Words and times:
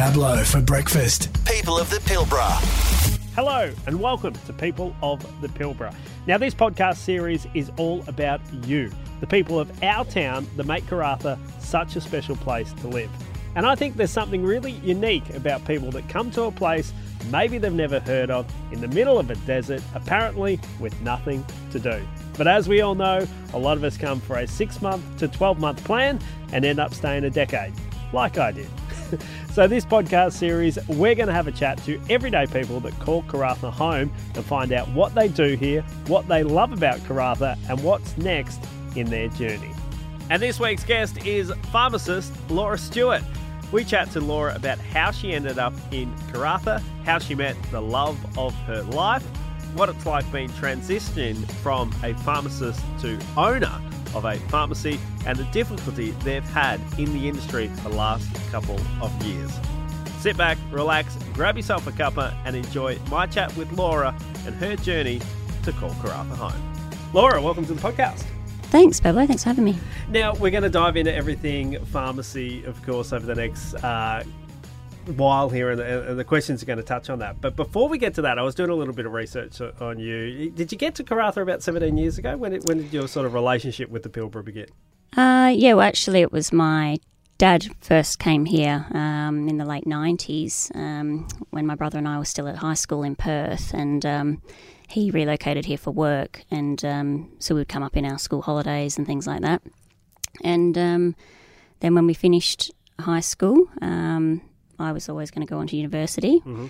Pablo 0.00 0.42
for 0.44 0.62
breakfast. 0.62 1.28
People 1.44 1.78
of 1.78 1.90
the 1.90 1.98
Pilbara. 1.98 2.52
Hello 3.34 3.70
and 3.86 4.00
welcome 4.00 4.32
to 4.32 4.52
People 4.54 4.96
of 5.02 5.20
the 5.42 5.48
Pilbara. 5.48 5.94
Now, 6.26 6.38
this 6.38 6.54
podcast 6.54 6.96
series 6.96 7.46
is 7.52 7.70
all 7.76 8.02
about 8.08 8.40
you, 8.64 8.90
the 9.20 9.26
people 9.26 9.60
of 9.60 9.70
our 9.82 10.06
town 10.06 10.46
that 10.56 10.64
make 10.64 10.86
Karratha 10.86 11.38
such 11.60 11.96
a 11.96 12.00
special 12.00 12.34
place 12.36 12.72
to 12.72 12.88
live. 12.88 13.10
And 13.54 13.66
I 13.66 13.74
think 13.74 13.98
there's 13.98 14.10
something 14.10 14.42
really 14.42 14.72
unique 14.72 15.28
about 15.34 15.66
people 15.66 15.90
that 15.90 16.08
come 16.08 16.30
to 16.30 16.44
a 16.44 16.50
place 16.50 16.94
maybe 17.30 17.58
they've 17.58 17.70
never 17.70 18.00
heard 18.00 18.30
of 18.30 18.50
in 18.72 18.80
the 18.80 18.88
middle 18.88 19.18
of 19.18 19.28
a 19.28 19.34
desert, 19.44 19.82
apparently 19.94 20.58
with 20.80 20.98
nothing 21.02 21.44
to 21.72 21.78
do. 21.78 22.00
But 22.38 22.48
as 22.48 22.70
we 22.70 22.80
all 22.80 22.94
know, 22.94 23.28
a 23.52 23.58
lot 23.58 23.76
of 23.76 23.84
us 23.84 23.98
come 23.98 24.18
for 24.18 24.38
a 24.38 24.46
six 24.46 24.80
month 24.80 25.04
to 25.18 25.28
12 25.28 25.60
month 25.60 25.84
plan 25.84 26.18
and 26.54 26.64
end 26.64 26.78
up 26.78 26.94
staying 26.94 27.24
a 27.24 27.30
decade, 27.30 27.74
like 28.14 28.38
I 28.38 28.50
did. 28.50 28.70
so, 29.52 29.66
this 29.66 29.84
podcast 29.84 30.32
series, 30.32 30.78
we're 30.88 31.14
going 31.14 31.28
to 31.28 31.32
have 31.32 31.46
a 31.46 31.52
chat 31.52 31.78
to 31.84 32.00
everyday 32.08 32.46
people 32.46 32.80
that 32.80 32.98
call 33.00 33.22
Karratha 33.24 33.72
home 33.72 34.12
and 34.34 34.44
find 34.44 34.72
out 34.72 34.88
what 34.88 35.14
they 35.14 35.28
do 35.28 35.56
here, 35.56 35.82
what 36.06 36.28
they 36.28 36.42
love 36.42 36.72
about 36.72 36.98
Karratha, 37.00 37.56
and 37.68 37.82
what's 37.82 38.16
next 38.18 38.60
in 38.96 39.08
their 39.08 39.28
journey. 39.28 39.72
And 40.30 40.40
this 40.40 40.60
week's 40.60 40.84
guest 40.84 41.24
is 41.26 41.52
pharmacist 41.72 42.32
Laura 42.50 42.78
Stewart. 42.78 43.22
We 43.72 43.84
chat 43.84 44.10
to 44.12 44.20
Laura 44.20 44.54
about 44.54 44.78
how 44.78 45.10
she 45.10 45.32
ended 45.32 45.58
up 45.58 45.74
in 45.92 46.12
Karratha, 46.32 46.82
how 47.04 47.18
she 47.18 47.34
met 47.34 47.56
the 47.70 47.80
love 47.80 48.18
of 48.38 48.54
her 48.62 48.82
life, 48.82 49.24
what 49.74 49.88
it's 49.88 50.06
like 50.06 50.30
being 50.32 50.50
transitioned 50.50 51.50
from 51.62 51.94
a 52.02 52.14
pharmacist 52.14 52.80
to 53.00 53.18
owner 53.36 53.80
of 54.14 54.24
a 54.24 54.36
pharmacy, 54.48 54.98
and 55.26 55.38
the 55.38 55.44
difficulty 55.44 56.10
they've 56.22 56.44
had 56.44 56.80
in 56.98 57.12
the 57.12 57.28
industry 57.28 57.68
the 57.82 57.88
last 57.90 58.28
couple 58.50 58.78
of 59.00 59.24
years. 59.24 59.50
Sit 60.18 60.36
back, 60.36 60.58
relax, 60.70 61.16
grab 61.32 61.56
yourself 61.56 61.86
a 61.86 61.92
cuppa, 61.92 62.34
and 62.44 62.54
enjoy 62.54 62.98
my 63.10 63.26
chat 63.26 63.56
with 63.56 63.72
Laura 63.72 64.14
and 64.44 64.54
her 64.56 64.76
journey 64.76 65.20
to 65.62 65.72
call 65.72 65.90
Karratha 65.90 66.36
home. 66.36 66.90
Laura, 67.12 67.40
welcome 67.40 67.64
to 67.66 67.74
the 67.74 67.80
podcast. 67.80 68.24
Thanks, 68.64 69.00
Pablo. 69.00 69.26
Thanks 69.26 69.42
for 69.42 69.48
having 69.48 69.64
me. 69.64 69.78
Now, 70.08 70.34
we're 70.34 70.50
going 70.50 70.62
to 70.62 70.70
dive 70.70 70.96
into 70.96 71.12
everything 71.12 71.84
pharmacy, 71.86 72.62
of 72.64 72.80
course, 72.84 73.12
over 73.12 73.26
the 73.26 73.34
next 73.34 73.74
uh, 73.74 74.22
while 75.16 75.48
here, 75.48 75.70
and 75.70 75.78
the, 75.78 76.10
and 76.10 76.18
the, 76.18 76.24
questions 76.24 76.62
are 76.62 76.66
going 76.66 76.78
to 76.78 76.84
touch 76.84 77.10
on 77.10 77.18
that. 77.20 77.40
But 77.40 77.56
before 77.56 77.88
we 77.88 77.98
get 77.98 78.14
to 78.14 78.22
that, 78.22 78.38
I 78.38 78.42
was 78.42 78.54
doing 78.54 78.70
a 78.70 78.74
little 78.74 78.94
bit 78.94 79.06
of 79.06 79.12
research 79.12 79.60
on 79.60 79.98
you. 79.98 80.50
Did 80.50 80.72
you 80.72 80.78
get 80.78 80.94
to 80.96 81.04
Karratha 81.04 81.42
about 81.42 81.62
17 81.62 81.96
years 81.96 82.18
ago? 82.18 82.36
When, 82.36 82.52
it, 82.52 82.64
when 82.64 82.78
did 82.78 82.92
your 82.92 83.08
sort 83.08 83.26
of 83.26 83.34
relationship 83.34 83.90
with 83.90 84.02
the 84.02 84.08
Pilbara 84.08 84.44
begin? 84.44 84.66
Uh, 85.16 85.52
yeah, 85.54 85.74
well, 85.74 85.86
actually, 85.86 86.20
it 86.20 86.32
was 86.32 86.52
my 86.52 86.98
dad 87.38 87.68
first 87.80 88.18
came 88.18 88.44
here 88.44 88.86
um, 88.92 89.48
in 89.48 89.56
the 89.56 89.64
late 89.64 89.86
90s 89.86 90.74
um, 90.76 91.26
when 91.50 91.66
my 91.66 91.74
brother 91.74 91.98
and 91.98 92.06
I 92.06 92.18
were 92.18 92.24
still 92.24 92.46
at 92.46 92.56
high 92.56 92.74
school 92.74 93.02
in 93.02 93.16
Perth. 93.16 93.72
And 93.72 94.04
um, 94.04 94.42
he 94.90 95.10
relocated 95.10 95.64
here 95.64 95.78
for 95.78 95.90
work, 95.90 96.44
and 96.50 96.84
um, 96.84 97.32
so 97.38 97.54
we 97.54 97.60
would 97.60 97.68
come 97.68 97.82
up 97.82 97.96
in 97.96 98.04
our 98.04 98.18
school 98.18 98.42
holidays 98.42 98.98
and 98.98 99.06
things 99.06 99.26
like 99.26 99.40
that. 99.42 99.62
And 100.42 100.76
um, 100.76 101.16
then 101.80 101.94
when 101.94 102.06
we 102.06 102.14
finished 102.14 102.72
high 102.98 103.20
school, 103.20 103.68
um, 103.80 104.42
I 104.80 104.92
was 104.92 105.08
always 105.08 105.30
going 105.30 105.46
to 105.46 105.50
go 105.50 105.58
on 105.58 105.66
to 105.68 105.76
university, 105.76 106.40
mm-hmm. 106.40 106.66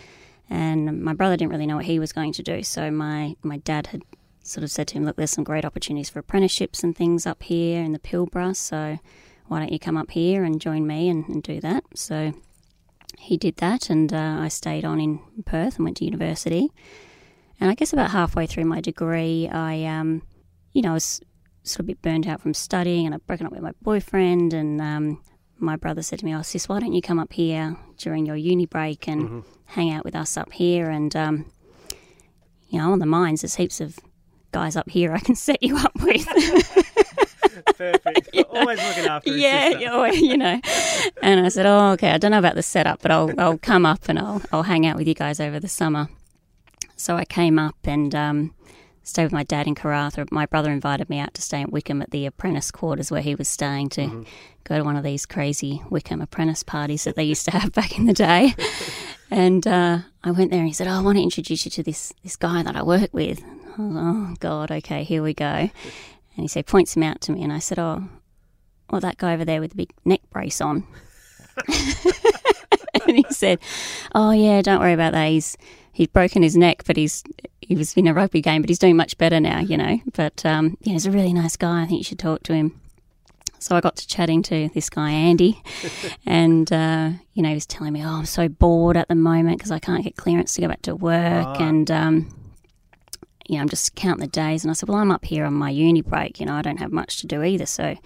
and 0.48 1.02
my 1.02 1.14
brother 1.14 1.36
didn't 1.36 1.52
really 1.52 1.66
know 1.66 1.76
what 1.76 1.84
he 1.84 1.98
was 1.98 2.12
going 2.12 2.32
to 2.34 2.42
do. 2.42 2.62
So 2.62 2.90
my 2.90 3.36
my 3.42 3.58
dad 3.58 3.88
had 3.88 4.02
sort 4.42 4.64
of 4.64 4.70
said 4.70 4.88
to 4.88 4.94
him, 4.94 5.04
"Look, 5.04 5.16
there's 5.16 5.30
some 5.30 5.44
great 5.44 5.64
opportunities 5.64 6.10
for 6.10 6.18
apprenticeships 6.18 6.82
and 6.82 6.96
things 6.96 7.26
up 7.26 7.42
here 7.42 7.82
in 7.82 7.92
the 7.92 7.98
Pilbara, 7.98 8.56
so 8.56 8.98
why 9.46 9.58
don't 9.58 9.72
you 9.72 9.78
come 9.78 9.96
up 9.96 10.10
here 10.10 10.44
and 10.44 10.60
join 10.60 10.86
me 10.86 11.08
and, 11.08 11.26
and 11.28 11.42
do 11.42 11.60
that?" 11.60 11.84
So 11.94 12.32
he 13.18 13.36
did 13.36 13.56
that, 13.56 13.90
and 13.90 14.12
uh, 14.12 14.38
I 14.40 14.48
stayed 14.48 14.84
on 14.84 15.00
in 15.00 15.20
Perth 15.44 15.76
and 15.76 15.84
went 15.84 15.98
to 15.98 16.04
university. 16.04 16.70
And 17.60 17.70
I 17.70 17.74
guess 17.74 17.92
about 17.92 18.10
halfway 18.10 18.46
through 18.46 18.64
my 18.64 18.80
degree, 18.80 19.46
I, 19.46 19.84
um, 19.84 20.22
you 20.72 20.80
know, 20.80 20.92
I 20.92 20.94
was 20.94 21.20
sort 21.62 21.80
of 21.80 21.84
a 21.84 21.88
bit 21.88 22.02
burnt 22.02 22.26
out 22.26 22.40
from 22.40 22.54
studying 22.54 23.04
and 23.04 23.14
I'd 23.14 23.26
broken 23.26 23.46
up 23.46 23.52
with 23.52 23.60
my 23.60 23.72
boyfriend. 23.82 24.54
And 24.54 24.80
um, 24.80 25.22
my 25.60 25.76
brother 25.76 26.02
said 26.02 26.18
to 26.20 26.24
me, 26.24 26.34
Oh, 26.34 26.42
sis, 26.42 26.68
why 26.68 26.80
don't 26.80 26.92
you 26.92 27.02
come 27.02 27.18
up 27.18 27.32
here 27.32 27.76
during 27.96 28.26
your 28.26 28.36
uni 28.36 28.66
break 28.66 29.08
and 29.08 29.22
mm-hmm. 29.22 29.40
hang 29.66 29.90
out 29.90 30.04
with 30.04 30.14
us 30.14 30.36
up 30.36 30.52
here? 30.52 30.90
And, 30.90 31.14
um, 31.14 31.46
you 32.68 32.78
know, 32.78 32.92
on 32.92 32.98
the 32.98 33.06
mines, 33.06 33.42
there's 33.42 33.56
heaps 33.56 33.80
of 33.80 33.98
guys 34.52 34.76
up 34.76 34.90
here 34.90 35.12
I 35.12 35.20
can 35.20 35.34
set 35.34 35.62
you 35.62 35.76
up 35.76 35.92
with. 36.00 36.26
Perfect. 37.76 38.28
you 38.32 38.42
know? 38.42 38.60
Always 38.60 38.78
looking 38.78 39.06
after 39.06 39.36
yeah, 39.36 39.68
you 40.12 40.36
know. 40.36 40.60
And 41.22 41.40
I 41.40 41.48
said, 41.48 41.66
"Oh, 41.66 41.92
okay. 41.92 42.10
I 42.10 42.18
don't 42.18 42.30
know 42.30 42.38
about 42.38 42.54
the 42.54 42.62
setup, 42.62 43.02
but 43.02 43.10
I'll 43.10 43.32
I'll 43.38 43.58
come 43.58 43.86
up 43.86 44.08
and 44.08 44.18
I'll 44.18 44.42
I'll 44.52 44.62
hang 44.64 44.86
out 44.86 44.96
with 44.96 45.08
you 45.08 45.14
guys 45.14 45.40
over 45.40 45.58
the 45.58 45.68
summer." 45.68 46.08
So 46.96 47.16
I 47.16 47.24
came 47.24 47.58
up 47.58 47.76
and 47.84 48.14
um, 48.14 48.54
stayed 49.10 49.24
with 49.24 49.32
my 49.32 49.42
dad 49.42 49.66
in 49.66 49.74
Karratha. 49.74 50.30
My 50.30 50.46
brother 50.46 50.70
invited 50.70 51.10
me 51.10 51.18
out 51.18 51.34
to 51.34 51.42
stay 51.42 51.60
at 51.62 51.72
Wickham 51.72 52.00
at 52.00 52.10
the 52.10 52.26
apprentice 52.26 52.70
quarters 52.70 53.10
where 53.10 53.20
he 53.20 53.34
was 53.34 53.48
staying 53.48 53.90
to 53.90 54.02
mm-hmm. 54.02 54.22
go 54.64 54.78
to 54.78 54.84
one 54.84 54.96
of 54.96 55.04
these 55.04 55.26
crazy 55.26 55.82
Wickham 55.90 56.20
apprentice 56.20 56.62
parties 56.62 57.04
that 57.04 57.16
they 57.16 57.24
used 57.24 57.44
to 57.46 57.50
have 57.50 57.72
back 57.74 57.98
in 57.98 58.06
the 58.06 58.14
day. 58.14 58.54
and 59.30 59.66
uh, 59.66 59.98
I 60.24 60.30
went 60.30 60.50
there 60.50 60.60
and 60.60 60.68
he 60.68 60.74
said, 60.74 60.86
oh, 60.86 60.92
I 60.92 61.00
want 61.00 61.18
to 61.18 61.22
introduce 61.22 61.64
you 61.64 61.70
to 61.72 61.82
this, 61.82 62.12
this 62.22 62.36
guy 62.36 62.62
that 62.62 62.76
I 62.76 62.82
work 62.82 63.12
with. 63.12 63.42
I 63.42 63.82
was, 63.82 63.96
oh, 63.96 64.36
God, 64.40 64.70
okay, 64.70 65.04
here 65.04 65.22
we 65.22 65.34
go. 65.34 65.44
And 65.44 65.70
he 66.36 66.48
said, 66.48 66.66
points 66.66 66.96
him 66.96 67.02
out 67.02 67.20
to 67.22 67.32
me. 67.32 67.42
And 67.42 67.52
I 67.52 67.58
said, 67.58 67.78
oh, 67.78 68.08
well, 68.90 69.00
that 69.00 69.18
guy 69.18 69.34
over 69.34 69.44
there 69.44 69.60
with 69.60 69.70
the 69.72 69.76
big 69.76 69.92
neck 70.04 70.20
brace 70.30 70.60
on. 70.60 70.86
and 73.06 73.16
he 73.16 73.24
said, 73.30 73.58
oh, 74.14 74.30
yeah, 74.30 74.62
don't 74.62 74.80
worry 74.80 74.92
about 74.92 75.12
that. 75.12 75.28
He's 75.28 75.56
he's 75.92 76.08
broken 76.08 76.42
his 76.42 76.56
neck, 76.56 76.82
but 76.86 76.96
he's 76.96 77.22
he 77.60 77.76
was 77.76 77.94
in 77.94 78.06
a 78.06 78.14
rugby 78.14 78.40
game, 78.40 78.62
but 78.62 78.68
he's 78.68 78.78
doing 78.78 78.96
much 78.96 79.16
better 79.18 79.38
now, 79.40 79.60
you 79.60 79.76
know. 79.76 80.00
But 80.14 80.44
um, 80.44 80.76
yeah, 80.82 80.94
he's 80.94 81.06
a 81.06 81.10
really 81.10 81.32
nice 81.32 81.56
guy. 81.56 81.82
I 81.82 81.86
think 81.86 81.98
you 81.98 82.04
should 82.04 82.18
talk 82.18 82.42
to 82.44 82.54
him. 82.54 82.80
So 83.58 83.76
I 83.76 83.80
got 83.80 83.96
to 83.96 84.06
chatting 84.06 84.42
to 84.44 84.70
this 84.74 84.88
guy 84.88 85.10
Andy, 85.10 85.62
and 86.26 86.72
uh, 86.72 87.10
you 87.34 87.42
know 87.42 87.50
he 87.50 87.54
was 87.54 87.66
telling 87.66 87.92
me, 87.92 88.02
"Oh, 88.02 88.08
I'm 88.08 88.26
so 88.26 88.48
bored 88.48 88.96
at 88.96 89.08
the 89.08 89.14
moment 89.14 89.58
because 89.58 89.70
I 89.70 89.78
can't 89.78 90.02
get 90.02 90.16
clearance 90.16 90.54
to 90.54 90.62
go 90.62 90.68
back 90.68 90.82
to 90.82 90.96
work, 90.96 91.46
right. 91.46 91.60
and 91.60 91.90
um, 91.90 92.28
you 93.46 93.56
know 93.56 93.62
I'm 93.62 93.68
just 93.68 93.94
counting 93.94 94.22
the 94.22 94.28
days." 94.28 94.64
And 94.64 94.70
I 94.70 94.74
said, 94.74 94.88
"Well, 94.88 94.98
I'm 94.98 95.10
up 95.10 95.26
here 95.26 95.44
on 95.44 95.52
my 95.52 95.70
uni 95.70 96.00
break. 96.00 96.40
You 96.40 96.46
know, 96.46 96.54
I 96.54 96.62
don't 96.62 96.78
have 96.78 96.92
much 96.92 97.18
to 97.20 97.26
do 97.26 97.42
either, 97.42 97.66
so 97.66 97.96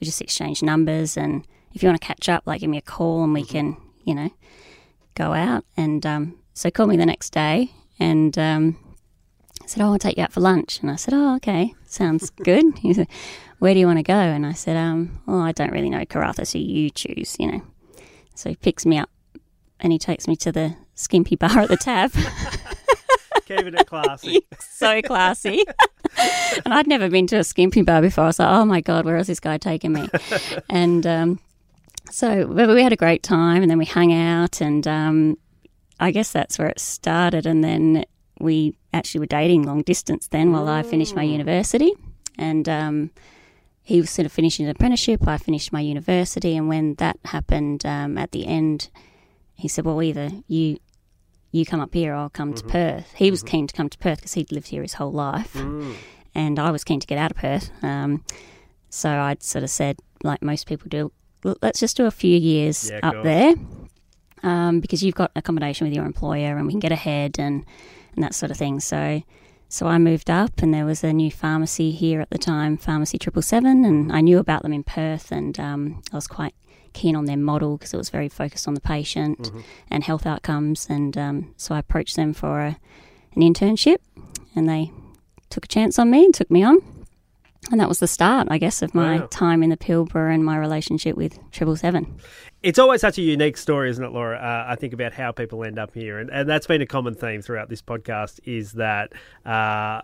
we 0.00 0.04
just 0.04 0.22
exchange 0.22 0.62
numbers. 0.62 1.18
And 1.18 1.46
if 1.74 1.82
you 1.82 1.88
want 1.88 2.00
to 2.00 2.06
catch 2.06 2.30
up, 2.30 2.44
like 2.46 2.62
give 2.62 2.70
me 2.70 2.78
a 2.78 2.82
call, 2.82 3.22
and 3.22 3.34
we 3.34 3.42
mm-hmm. 3.42 3.52
can, 3.52 3.76
you 4.04 4.14
know, 4.14 4.30
go 5.14 5.34
out." 5.34 5.66
And 5.76 6.06
um, 6.06 6.38
so 6.54 6.68
he 6.68 6.70
called 6.70 6.88
me 6.90 6.96
the 6.96 7.04
next 7.06 7.30
day 7.30 7.70
and 7.98 8.36
um, 8.38 8.76
said, 9.66 9.82
Oh, 9.82 9.92
I'll 9.92 9.98
take 9.98 10.16
you 10.16 10.22
out 10.22 10.32
for 10.32 10.40
lunch. 10.40 10.80
And 10.80 10.90
I 10.90 10.96
said, 10.96 11.14
Oh, 11.14 11.36
okay, 11.36 11.74
sounds 11.86 12.30
good. 12.44 12.78
he 12.78 12.94
said, 12.94 13.08
Where 13.58 13.74
do 13.74 13.80
you 13.80 13.86
want 13.86 13.98
to 13.98 14.02
go? 14.04 14.14
And 14.14 14.46
I 14.46 14.52
said, 14.52 14.76
um, 14.76 15.20
Oh, 15.26 15.40
I 15.40 15.52
don't 15.52 15.72
really 15.72 15.90
know 15.90 16.04
Karratha, 16.04 16.46
so 16.46 16.58
you 16.58 16.90
choose, 16.90 17.36
you 17.38 17.50
know. 17.50 17.62
So 18.34 18.50
he 18.50 18.56
picks 18.56 18.84
me 18.86 18.98
up 18.98 19.10
and 19.80 19.92
he 19.92 19.98
takes 19.98 20.26
me 20.26 20.36
to 20.36 20.52
the 20.52 20.76
skimpy 20.94 21.36
bar 21.36 21.58
at 21.60 21.68
the 21.68 21.76
tab. 21.76 22.12
Keeping 23.46 23.74
it 23.74 23.86
classy. 23.86 24.46
so 24.58 25.02
classy. 25.02 25.62
and 26.64 26.72
I'd 26.72 26.86
never 26.86 27.10
been 27.10 27.26
to 27.26 27.36
a 27.36 27.44
skimpy 27.44 27.82
bar 27.82 28.00
before. 28.00 28.24
I 28.24 28.26
was 28.28 28.38
like, 28.38 28.48
oh 28.48 28.64
my 28.64 28.80
God, 28.80 29.04
where 29.04 29.18
is 29.18 29.26
this 29.26 29.38
guy 29.40 29.58
taking 29.58 29.92
me? 29.92 30.08
and 30.70 31.06
um, 31.06 31.40
so 32.10 32.46
we 32.46 32.82
had 32.82 32.92
a 32.94 32.96
great 32.96 33.22
time 33.22 33.60
and 33.60 33.70
then 33.70 33.76
we 33.76 33.84
hung 33.84 34.12
out 34.14 34.62
and 34.62 34.88
um, 34.88 35.36
I 36.00 36.10
guess 36.10 36.32
that's 36.32 36.58
where 36.58 36.68
it 36.68 36.80
started. 36.80 37.46
And 37.46 37.62
then 37.62 38.04
we 38.40 38.76
actually 38.92 39.20
were 39.20 39.26
dating 39.26 39.62
long 39.62 39.82
distance 39.82 40.28
then 40.28 40.52
while 40.52 40.68
I 40.68 40.82
finished 40.82 41.14
my 41.14 41.24
mm. 41.24 41.32
university. 41.32 41.92
And 42.36 42.68
um, 42.68 43.10
he 43.82 44.00
was 44.00 44.10
sort 44.10 44.26
of 44.26 44.32
finishing 44.32 44.66
an 44.66 44.70
apprenticeship. 44.70 45.26
I 45.26 45.38
finished 45.38 45.72
my 45.72 45.80
university. 45.80 46.56
And 46.56 46.68
when 46.68 46.94
that 46.96 47.18
happened 47.24 47.86
um, 47.86 48.18
at 48.18 48.32
the 48.32 48.46
end, 48.46 48.90
he 49.54 49.68
said, 49.68 49.84
Well, 49.84 50.02
either 50.02 50.30
you. 50.48 50.78
You 51.52 51.64
come 51.64 51.78
up 51.78 51.94
here, 51.94 52.12
or 52.12 52.16
I'll 52.16 52.30
come 52.30 52.52
mm-hmm. 52.52 52.66
to 52.66 52.72
Perth. 52.72 53.12
He 53.14 53.30
was 53.30 53.44
mm-hmm. 53.44 53.48
keen 53.48 53.66
to 53.68 53.74
come 53.76 53.88
to 53.88 53.96
Perth 53.98 54.18
because 54.18 54.32
he'd 54.32 54.50
lived 54.50 54.66
here 54.66 54.82
his 54.82 54.94
whole 54.94 55.12
life, 55.12 55.52
mm. 55.52 55.94
and 56.34 56.58
I 56.58 56.72
was 56.72 56.82
keen 56.82 56.98
to 56.98 57.06
get 57.06 57.16
out 57.16 57.30
of 57.30 57.36
Perth. 57.36 57.70
Um, 57.80 58.24
so 58.90 59.08
I'd 59.08 59.40
sort 59.44 59.62
of 59.62 59.70
said, 59.70 60.00
like 60.24 60.42
most 60.42 60.66
people 60.66 60.88
do, 60.88 61.12
let's 61.62 61.78
just 61.78 61.96
do 61.96 62.06
a 62.06 62.10
few 62.10 62.36
years 62.36 62.90
yeah, 62.90 62.98
up 63.04 63.22
there 63.22 63.54
um, 64.44 64.80
because 64.80 65.02
you've 65.02 65.14
got 65.14 65.32
accommodation 65.34 65.86
with 65.86 65.94
your 65.94 66.04
employer 66.04 66.56
and 66.56 66.66
we 66.66 66.72
can 66.72 66.80
get 66.80 66.92
ahead 66.92 67.38
and, 67.38 67.64
and 68.14 68.22
that 68.22 68.34
sort 68.34 68.50
of 68.50 68.56
thing. 68.56 68.78
So, 68.78 69.22
so 69.68 69.86
I 69.86 69.98
moved 69.98 70.30
up 70.30 70.62
and 70.62 70.72
there 70.72 70.84
was 70.84 71.02
a 71.02 71.12
new 71.12 71.30
pharmacy 71.30 71.90
here 71.90 72.20
at 72.20 72.30
the 72.30 72.38
time, 72.38 72.76
Pharmacy 72.76 73.18
Triple 73.18 73.42
Seven, 73.42 73.84
and 73.84 74.12
I 74.12 74.20
knew 74.20 74.38
about 74.38 74.62
them 74.62 74.72
in 74.72 74.84
Perth 74.84 75.32
and 75.32 75.58
um, 75.58 76.02
I 76.12 76.16
was 76.16 76.26
quite 76.26 76.54
keen 76.92 77.16
on 77.16 77.24
their 77.24 77.38
model 77.38 77.78
because 77.78 77.92
it 77.92 77.96
was 77.96 78.10
very 78.10 78.28
focused 78.28 78.68
on 78.68 78.74
the 78.74 78.80
patient 78.80 79.38
mm-hmm. 79.38 79.60
and 79.90 80.04
health 80.04 80.26
outcomes. 80.26 80.86
And 80.88 81.16
um, 81.16 81.54
so 81.56 81.74
I 81.74 81.78
approached 81.78 82.14
them 82.14 82.34
for 82.34 82.60
a, 82.60 82.78
an 83.34 83.42
internship 83.42 83.96
and 84.54 84.68
they 84.68 84.92
took 85.48 85.64
a 85.64 85.68
chance 85.68 85.98
on 85.98 86.10
me 86.10 86.26
and 86.26 86.34
took 86.34 86.50
me 86.50 86.62
on. 86.62 86.80
And 87.70 87.80
that 87.80 87.88
was 87.88 87.98
the 88.00 88.06
start, 88.06 88.48
I 88.50 88.58
guess, 88.58 88.82
of 88.82 88.94
my 88.94 89.20
Wow. 89.20 89.28
time 89.30 89.62
in 89.62 89.70
the 89.70 89.76
Pilbara 89.76 90.34
and 90.34 90.44
my 90.44 90.56
relationship 90.58 91.16
with 91.16 91.38
Triple 91.50 91.76
Seven. 91.76 92.18
It's 92.62 92.78
always 92.78 93.00
such 93.02 93.18
a 93.18 93.22
unique 93.22 93.56
story, 93.56 93.90
isn't 93.90 94.02
it, 94.04 94.12
Laura? 94.12 94.36
Uh, 94.38 94.72
I 94.72 94.76
think 94.76 94.92
about 94.94 95.12
how 95.12 95.32
people 95.32 95.64
end 95.64 95.78
up 95.78 95.92
here, 95.94 96.18
and, 96.18 96.30
and 96.30 96.48
that's 96.48 96.66
been 96.66 96.80
a 96.82 96.86
common 96.86 97.14
theme 97.14 97.42
throughout 97.42 97.68
this 97.68 97.82
podcast. 97.82 98.40
Is 98.44 98.72
that 98.72 99.12
uh, 99.44 100.00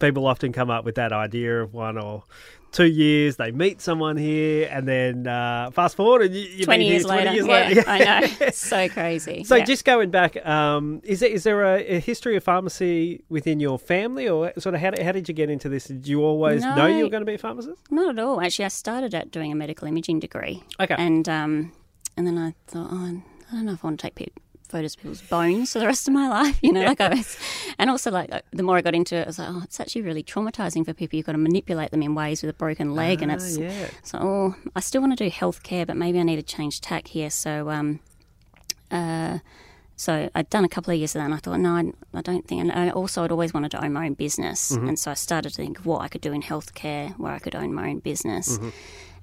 people 0.00 0.26
often 0.26 0.52
come 0.52 0.70
up 0.70 0.84
with 0.84 0.96
that 0.96 1.12
idea 1.12 1.62
of 1.62 1.72
one 1.72 1.96
or 1.98 2.24
two 2.72 2.86
years, 2.86 3.36
they 3.36 3.50
meet 3.50 3.80
someone 3.80 4.16
here, 4.16 4.68
and 4.70 4.86
then 4.86 5.26
uh, 5.26 5.70
fast 5.72 5.96
forward 5.96 6.22
and 6.22 6.34
you, 6.34 6.42
you 6.42 6.64
20 6.64 6.78
meet 6.78 6.84
here 6.84 6.92
years 6.94 7.04
20 7.04 7.18
later. 7.18 7.32
years 7.34 7.46
yeah, 7.46 7.52
later. 7.68 7.84
I 7.86 7.98
know. 8.20 8.26
It's 8.46 8.58
so 8.58 8.88
crazy. 8.88 9.44
So 9.44 9.56
Yeah. 9.56 9.64
just 9.64 9.84
going 9.84 10.10
back, 10.10 10.44
um, 10.46 11.00
is 11.04 11.20
there, 11.20 11.30
is 11.30 11.42
there 11.42 11.62
a, 11.62 11.96
a 11.96 11.98
history 12.00 12.36
of 12.36 12.44
pharmacy 12.44 13.24
within 13.28 13.58
your 13.60 13.78
family, 13.78 14.28
or 14.28 14.52
sort 14.58 14.74
of 14.74 14.80
how 14.80 14.90
did, 14.90 15.04
how 15.04 15.12
did 15.12 15.28
you 15.28 15.34
get 15.34 15.50
into 15.50 15.68
this? 15.68 15.86
Did 15.86 16.06
you 16.06 16.22
always 16.22 16.62
know 16.62 16.86
you 16.86 17.04
were 17.04 17.10
going 17.10 17.22
to 17.22 17.26
be 17.26 17.34
a 17.34 17.38
pharmacist? 17.38 17.82
Not 17.90 18.16
at 18.16 18.24
all. 18.24 18.40
Actually, 18.40 18.66
I 18.66 18.68
started 18.68 19.14
at 19.14 19.30
doing 19.30 19.50
a 19.52 19.56
medical 19.56 19.88
imaging 19.88 20.20
degree. 20.20 20.62
Okay. 20.78 20.94
And 20.96 21.28
um, 21.28 21.72
and 22.16 22.26
then 22.26 22.38
I 22.38 22.54
thought, 22.68 22.88
oh, 22.92 23.20
I 23.50 23.54
don't 23.56 23.66
know 23.66 23.72
if 23.72 23.84
I 23.84 23.88
want 23.88 24.00
to 24.00 24.06
take 24.06 24.14
photos 24.70 24.94
of 24.94 25.02
people's 25.02 25.20
bones 25.22 25.72
for 25.72 25.78
the 25.80 25.86
rest 25.86 26.08
of 26.08 26.14
my 26.14 26.28
life. 26.28 26.58
You 26.62 26.72
know, 26.72 26.82
like 26.84 27.00
I 27.00 27.08
was, 27.14 27.36
and 27.78 27.90
also 27.90 28.10
like 28.10 28.30
the 28.52 28.62
more 28.62 28.76
I 28.76 28.80
got 28.80 28.94
into 28.94 29.16
it, 29.16 29.24
I 29.24 29.26
was 29.26 29.38
like, 29.38 29.48
oh, 29.50 29.60
it's 29.64 29.80
actually 29.80 30.02
really 30.02 30.22
traumatizing 30.22 30.84
for 30.84 30.94
people. 30.94 31.16
You've 31.16 31.26
got 31.26 31.32
to 31.32 31.38
manipulate 31.38 31.90
them 31.90 32.02
in 32.02 32.14
ways 32.14 32.42
with 32.42 32.50
a 32.50 32.58
broken 32.58 32.94
leg, 32.94 33.20
and 33.22 33.30
Ah, 33.30 33.34
it's 33.34 33.58
yeah. 33.58 33.88
so. 34.02 34.18
Oh, 34.20 34.54
I 34.76 34.80
still 34.80 35.00
want 35.00 35.16
to 35.18 35.24
do 35.24 35.30
healthcare, 35.30 35.86
but 35.86 35.96
maybe 35.96 36.18
I 36.18 36.22
need 36.22 36.36
to 36.36 36.42
change 36.42 36.80
tack 36.80 37.08
here. 37.08 37.30
So 37.30 37.68
um, 37.70 38.00
uh. 38.90 39.38
So 39.96 40.30
I'd 40.34 40.48
done 40.48 40.64
a 40.64 40.68
couple 40.68 40.94
of 40.94 40.98
years 40.98 41.14
of 41.14 41.20
that, 41.20 41.26
and 41.26 41.34
I 41.34 41.36
thought, 41.36 41.60
no, 41.60 41.72
I, 41.76 41.92
I 42.14 42.22
don't 42.22 42.48
think. 42.48 42.62
And 42.62 42.72
I 42.72 42.88
also, 42.88 43.22
I'd 43.22 43.30
always 43.30 43.52
wanted 43.52 43.70
to 43.72 43.84
own 43.84 43.92
my 43.92 44.06
own 44.06 44.14
business, 44.14 44.70
and 44.70 44.98
so 44.98 45.10
I 45.10 45.14
started 45.14 45.50
to 45.50 45.56
think 45.56 45.78
of 45.78 45.84
what 45.84 46.00
I 46.00 46.08
could 46.08 46.22
do 46.22 46.32
in 46.32 46.40
healthcare, 46.40 47.12
where 47.18 47.32
I 47.34 47.38
could 47.38 47.54
own 47.54 47.74
my 47.74 47.90
own 47.90 47.98
business, 47.98 48.58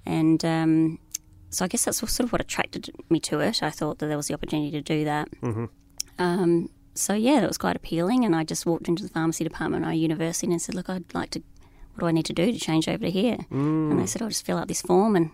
and 0.05 0.45
um, 0.45 1.00
so 1.49 1.65
I 1.65 1.67
guess 1.67 1.85
that's 1.85 1.97
sort 1.99 2.19
of 2.19 2.31
what 2.31 2.41
attracted 2.41 2.89
me 3.09 3.19
to 3.21 3.39
it. 3.39 3.63
I 3.63 3.69
thought 3.69 3.99
that 3.99 4.07
there 4.07 4.17
was 4.17 4.27
the 4.27 4.33
opportunity 4.33 4.71
to 4.71 4.81
do 4.81 5.05
that. 5.05 5.29
Um, 6.19 6.69
so 6.94 7.13
yeah, 7.13 7.39
that 7.41 7.47
was 7.47 7.57
quite 7.57 7.75
appealing, 7.75 8.25
and 8.25 8.35
I 8.35 8.44
just 8.44 8.65
walked 8.65 8.88
into 8.88 9.03
the 9.03 9.09
pharmacy 9.09 9.44
department 9.44 9.83
at 9.83 9.88
our 9.88 9.94
university 9.94 10.51
and 10.51 10.61
said, 10.61 10.75
"Look, 10.75 10.89
I'd 10.89 11.13
like 11.13 11.29
to. 11.31 11.41
What 11.94 12.01
do 12.01 12.07
I 12.07 12.11
need 12.11 12.25
to 12.25 12.33
do 12.33 12.51
to 12.51 12.59
change 12.59 12.88
over 12.88 13.05
to 13.05 13.11
here?" 13.11 13.38
And 13.91 13.99
they 13.99 14.05
said, 14.05 14.21
"I'll 14.21 14.29
just 14.29 14.45
fill 14.45 14.57
out 14.57 14.67
this 14.67 14.81
form," 14.81 15.15
and 15.15 15.31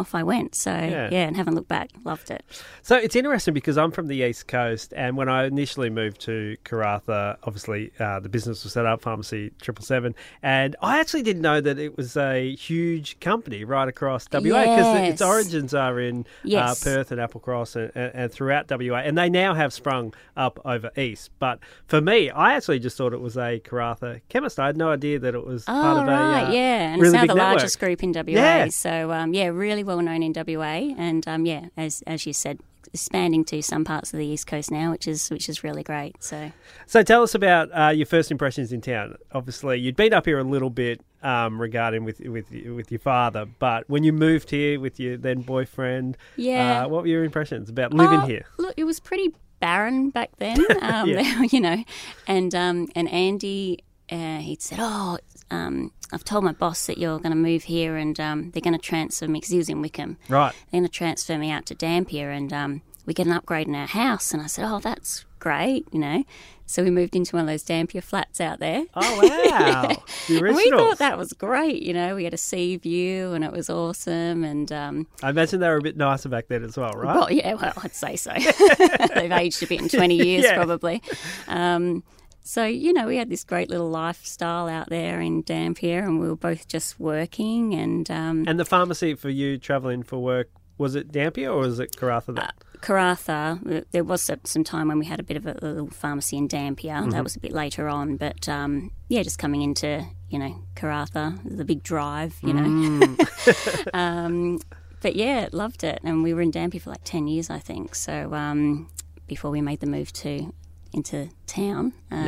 off 0.00 0.14
I 0.14 0.22
went. 0.22 0.54
So 0.54 0.70
Yeah. 0.72 1.08
yeah, 1.10 1.26
and 1.26 1.36
haven't 1.36 1.54
looked 1.54 1.68
back. 1.68 1.90
Loved 2.04 2.30
it. 2.30 2.42
So 2.82 2.96
it's 2.96 3.14
interesting 3.16 3.54
because 3.54 3.78
I'm 3.78 3.90
from 3.90 4.08
the 4.08 4.16
East 4.16 4.48
Coast, 4.48 4.92
and 4.96 5.16
when 5.16 5.28
I 5.28 5.44
initially 5.46 5.90
moved 5.90 6.20
to 6.22 6.56
Karratha, 6.64 7.36
obviously 7.44 7.92
uh, 8.00 8.20
the 8.20 8.28
business 8.28 8.64
was 8.64 8.72
set 8.72 8.86
up, 8.86 9.00
Pharmacy 9.02 9.52
Triple 9.60 9.84
Seven, 9.84 10.14
and 10.42 10.74
I 10.82 10.98
actually 11.00 11.22
didn't 11.22 11.42
know 11.42 11.60
that 11.60 11.78
it 11.78 11.96
was 11.96 12.16
a 12.16 12.54
huge 12.56 13.20
company 13.20 13.64
right 13.64 13.88
across 13.88 14.26
WA 14.32 14.40
because 14.40 15.08
its 15.08 15.22
origins 15.22 15.74
are 15.74 16.00
in 16.00 16.26
Yes. 16.42 16.84
uh, 16.86 16.90
Perth 16.90 17.12
and 17.12 17.20
Applecross 17.20 17.76
and, 17.76 17.92
and, 17.94 18.12
and 18.14 18.32
throughout 18.32 18.68
WA, 18.70 18.96
and 18.98 19.16
they 19.16 19.30
now 19.30 19.54
have 19.54 19.72
sprung 19.72 20.12
up 20.36 20.58
over 20.64 20.90
east. 20.96 21.30
But 21.38 21.60
for 21.86 22.00
me, 22.00 22.30
I 22.30 22.54
actually 22.54 22.80
just 22.80 22.96
thought 22.96 23.12
it 23.12 23.20
was 23.20 23.36
a 23.36 23.60
Karratha 23.60 24.20
chemist. 24.28 24.58
I 24.58 24.66
had 24.66 24.76
no 24.76 24.90
idea 24.90 25.18
that 25.20 25.34
it 25.34 25.44
was 25.46 25.64
Oh 25.68 25.72
part 25.72 25.98
of 25.98 26.06
right, 26.08 26.42
a 26.42 26.46
uh, 26.48 26.50
yeah, 26.50 26.92
and 26.92 27.00
really 27.02 27.08
it's 27.08 27.12
now 27.14 27.20
big 27.22 27.28
the 27.30 27.34
network. 27.36 27.52
largest 27.54 27.78
group 27.78 28.02
in 28.02 28.12
WA. 28.12 28.22
Yeah. 28.26 28.68
So 28.68 29.12
um, 29.12 29.32
yeah, 29.34 29.46
really 29.46 29.83
well 29.84 30.00
known 30.00 30.22
in 30.22 30.32
WA, 30.34 30.94
and 30.98 31.26
um, 31.28 31.46
yeah, 31.46 31.66
as 31.76 32.02
as 32.06 32.26
you 32.26 32.32
said, 32.32 32.58
expanding 32.92 33.44
to 33.46 33.62
some 33.62 33.84
parts 33.84 34.12
of 34.12 34.18
the 34.18 34.26
east 34.26 34.46
coast 34.46 34.70
now, 34.70 34.90
which 34.90 35.06
is 35.08 35.30
which 35.30 35.48
is 35.48 35.64
really 35.64 35.82
great. 35.82 36.22
So 36.22 36.52
So 36.86 37.02
tell 37.02 37.22
us 37.22 37.34
about 37.34 37.68
uh, 37.76 37.90
your 37.90 38.06
first 38.06 38.30
impressions 38.30 38.72
in 38.72 38.80
town. 38.80 39.16
Obviously, 39.32 39.78
you'd 39.78 39.96
been 39.96 40.12
up 40.12 40.26
here 40.26 40.38
a 40.38 40.44
little 40.44 40.70
bit 40.70 41.00
um, 41.22 41.60
regarding 41.60 42.04
with 42.04 42.20
with 42.20 42.50
with 42.50 42.90
your 42.90 42.98
father, 43.00 43.46
but 43.58 43.88
when 43.88 44.04
you 44.04 44.12
moved 44.12 44.50
here 44.50 44.78
with 44.80 44.98
your 45.00 45.16
then 45.16 45.42
boyfriend, 45.42 46.16
Yeah. 46.36 46.84
uh, 46.84 46.88
what 46.88 47.02
were 47.02 47.08
your 47.08 47.24
impressions 47.24 47.68
about 47.70 47.92
living 47.94 48.20
Oh, 48.20 48.26
here? 48.26 48.44
Look, 48.58 48.74
it 48.76 48.84
was 48.84 49.00
pretty 49.00 49.32
barren 49.60 50.10
back 50.10 50.30
then, 50.38 50.58
um, 50.82 51.08
Yeah. 51.08 51.42
you 51.50 51.60
know, 51.60 51.82
and 52.26 52.54
um, 52.54 52.88
and 52.94 53.08
Andy, 53.10 53.82
uh, 54.10 54.38
he'd 54.38 54.60
said, 54.60 54.78
"Oh, 54.80 55.18
um, 55.54 55.92
I've 56.12 56.24
told 56.24 56.44
my 56.44 56.52
boss 56.52 56.86
that 56.86 56.98
you're 56.98 57.18
going 57.18 57.30
to 57.30 57.36
move 57.36 57.64
here, 57.64 57.96
and 57.96 58.18
um, 58.20 58.50
they're 58.50 58.60
going 58.60 58.78
to 58.78 58.86
transfer 58.86 59.26
me 59.28 59.38
because 59.38 59.50
he 59.50 59.58
was 59.58 59.68
in 59.68 59.80
Wickham. 59.80 60.16
Right. 60.28 60.52
They're 60.70 60.80
going 60.80 60.88
to 60.88 60.92
transfer 60.92 61.38
me 61.38 61.50
out 61.50 61.66
to 61.66 61.74
Dampier, 61.74 62.30
and 62.30 62.52
um, 62.52 62.82
we 63.06 63.14
get 63.14 63.26
an 63.26 63.32
upgrade 63.32 63.68
in 63.68 63.74
our 63.74 63.86
house." 63.86 64.32
And 64.32 64.42
I 64.42 64.46
said, 64.46 64.64
"Oh, 64.70 64.80
that's 64.80 65.24
great," 65.38 65.86
you 65.92 65.98
know. 66.00 66.24
So 66.66 66.82
we 66.82 66.90
moved 66.90 67.14
into 67.14 67.36
one 67.36 67.42
of 67.44 67.46
those 67.48 67.62
Dampier 67.62 68.00
flats 68.00 68.40
out 68.40 68.58
there. 68.58 68.84
Oh 68.94 69.20
wow, 69.22 69.88
the 70.28 70.40
we 70.40 70.70
thought 70.70 70.96
that 70.98 71.18
was 71.18 71.34
great, 71.34 71.82
you 71.82 71.92
know. 71.92 72.14
We 72.14 72.24
had 72.24 72.32
a 72.32 72.38
sea 72.38 72.76
view, 72.78 73.32
and 73.34 73.44
it 73.44 73.52
was 73.52 73.68
awesome. 73.68 74.44
And 74.44 74.72
um, 74.72 75.06
I 75.22 75.28
imagine 75.30 75.60
they 75.60 75.68
were 75.68 75.76
a 75.76 75.82
bit 75.82 75.96
nicer 75.98 76.30
back 76.30 76.48
then 76.48 76.64
as 76.64 76.78
well, 76.78 76.92
right? 76.92 77.14
well, 77.16 77.30
yeah, 77.30 77.52
well, 77.54 77.72
I'd 77.82 77.94
say 77.94 78.16
so. 78.16 78.32
They've 79.14 79.30
aged 79.32 79.62
a 79.62 79.66
bit 79.66 79.82
in 79.82 79.88
20 79.90 80.14
years, 80.26 80.44
Yeah. 80.44 80.54
probably. 80.56 81.02
Um, 81.48 82.02
so, 82.44 82.66
you 82.66 82.92
know, 82.92 83.06
we 83.06 83.16
had 83.16 83.30
this 83.30 83.42
great 83.42 83.70
little 83.70 83.88
lifestyle 83.88 84.68
out 84.68 84.90
there 84.90 85.18
in 85.20 85.42
Dampier, 85.42 86.00
and 86.00 86.20
we 86.20 86.28
were 86.28 86.36
both 86.36 86.68
just 86.68 87.00
working. 87.00 87.74
And 87.74 88.10
um, 88.10 88.44
and 88.46 88.60
the 88.60 88.66
pharmacy 88.66 89.14
for 89.14 89.30
you 89.30 89.56
travelling 89.58 90.02
for 90.02 90.18
work 90.18 90.50
was 90.76 90.94
it 90.94 91.10
Dampier 91.10 91.50
or 91.50 91.60
was 91.60 91.78
it 91.78 91.92
Karratha? 91.92 92.34
That 92.36 92.54
Karratha, 92.80 93.78
uh, 93.78 93.84
there 93.92 94.04
was 94.04 94.20
some- 94.20 94.40
some 94.44 94.62
time 94.62 94.88
when 94.88 94.98
we 94.98 95.06
had 95.06 95.20
a 95.20 95.22
bit 95.22 95.38
of 95.38 95.46
a 95.46 95.54
little 95.62 95.88
pharmacy 95.88 96.36
in 96.36 96.46
Dampier. 96.46 96.94
Mm-hmm. 96.94 97.10
That 97.10 97.22
was 97.22 97.34
a 97.34 97.40
bit 97.40 97.52
later 97.52 97.88
on. 97.88 98.16
But, 98.16 98.46
um, 98.48 98.90
yeah, 99.08 99.22
just 99.22 99.38
coming 99.38 99.62
into, 99.62 100.04
you 100.28 100.38
know, 100.38 100.54
Karratha, 100.74 101.38
the 101.44 101.64
big 101.64 101.82
drive, 101.82 102.36
you 102.42 102.52
know. 102.52 102.62
Mm. 102.62 103.88
um, 103.94 104.58
but, 105.00 105.16
yeah, 105.16 105.48
loved 105.52 105.82
it. 105.82 106.00
And 106.04 106.22
we 106.22 106.34
were 106.34 106.42
in 106.42 106.50
Dampier 106.50 106.80
for 106.80 106.90
like 106.90 107.04
10 107.04 107.26
years, 107.26 107.48
I 107.48 107.58
think. 107.58 107.94
So 107.94 108.34
um, 108.34 108.90
before 109.26 109.50
we 109.50 109.62
made 109.62 109.80
the 109.80 109.86
move 109.86 110.12
to 110.14 110.52
into 110.94 111.30
town. 111.46 111.92
Um, 112.10 112.26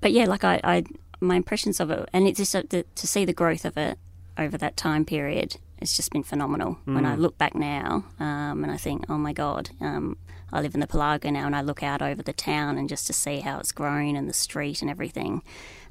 But, 0.00 0.12
yeah, 0.12 0.26
like 0.26 0.44
I, 0.44 0.60
I, 0.62 0.84
my 1.20 1.36
impressions 1.36 1.80
of 1.80 1.90
it, 1.90 2.08
and 2.12 2.26
it's 2.26 2.38
just 2.38 2.52
the, 2.52 2.84
to 2.94 3.06
see 3.06 3.24
the 3.24 3.32
growth 3.32 3.64
of 3.64 3.76
it 3.76 3.98
over 4.36 4.58
that 4.58 4.76
time 4.76 5.04
period 5.04 5.56
it's 5.84 5.96
just 5.96 6.12
been 6.12 6.22
phenomenal. 6.22 6.78
When 6.94 7.04
I 7.04 7.14
look 7.14 7.36
back 7.36 7.54
now, 7.54 8.06
um, 8.18 8.64
and 8.64 8.72
I 8.72 8.78
think, 8.78 9.04
oh 9.10 9.18
my 9.18 9.32
god, 9.32 9.70
um, 9.80 10.16
I 10.50 10.60
live 10.60 10.74
in 10.74 10.80
the 10.80 10.86
Pelago 10.86 11.30
now, 11.30 11.44
and 11.46 11.54
I 11.54 11.60
look 11.60 11.82
out 11.82 12.00
over 12.00 12.22
the 12.22 12.32
town, 12.32 12.78
and 12.78 12.88
just 12.88 13.06
to 13.08 13.12
see 13.12 13.40
how 13.40 13.58
it's 13.58 13.70
grown 13.70 14.16
and 14.16 14.28
the 14.28 14.32
street 14.32 14.80
and 14.80 14.90
everything, 14.90 15.42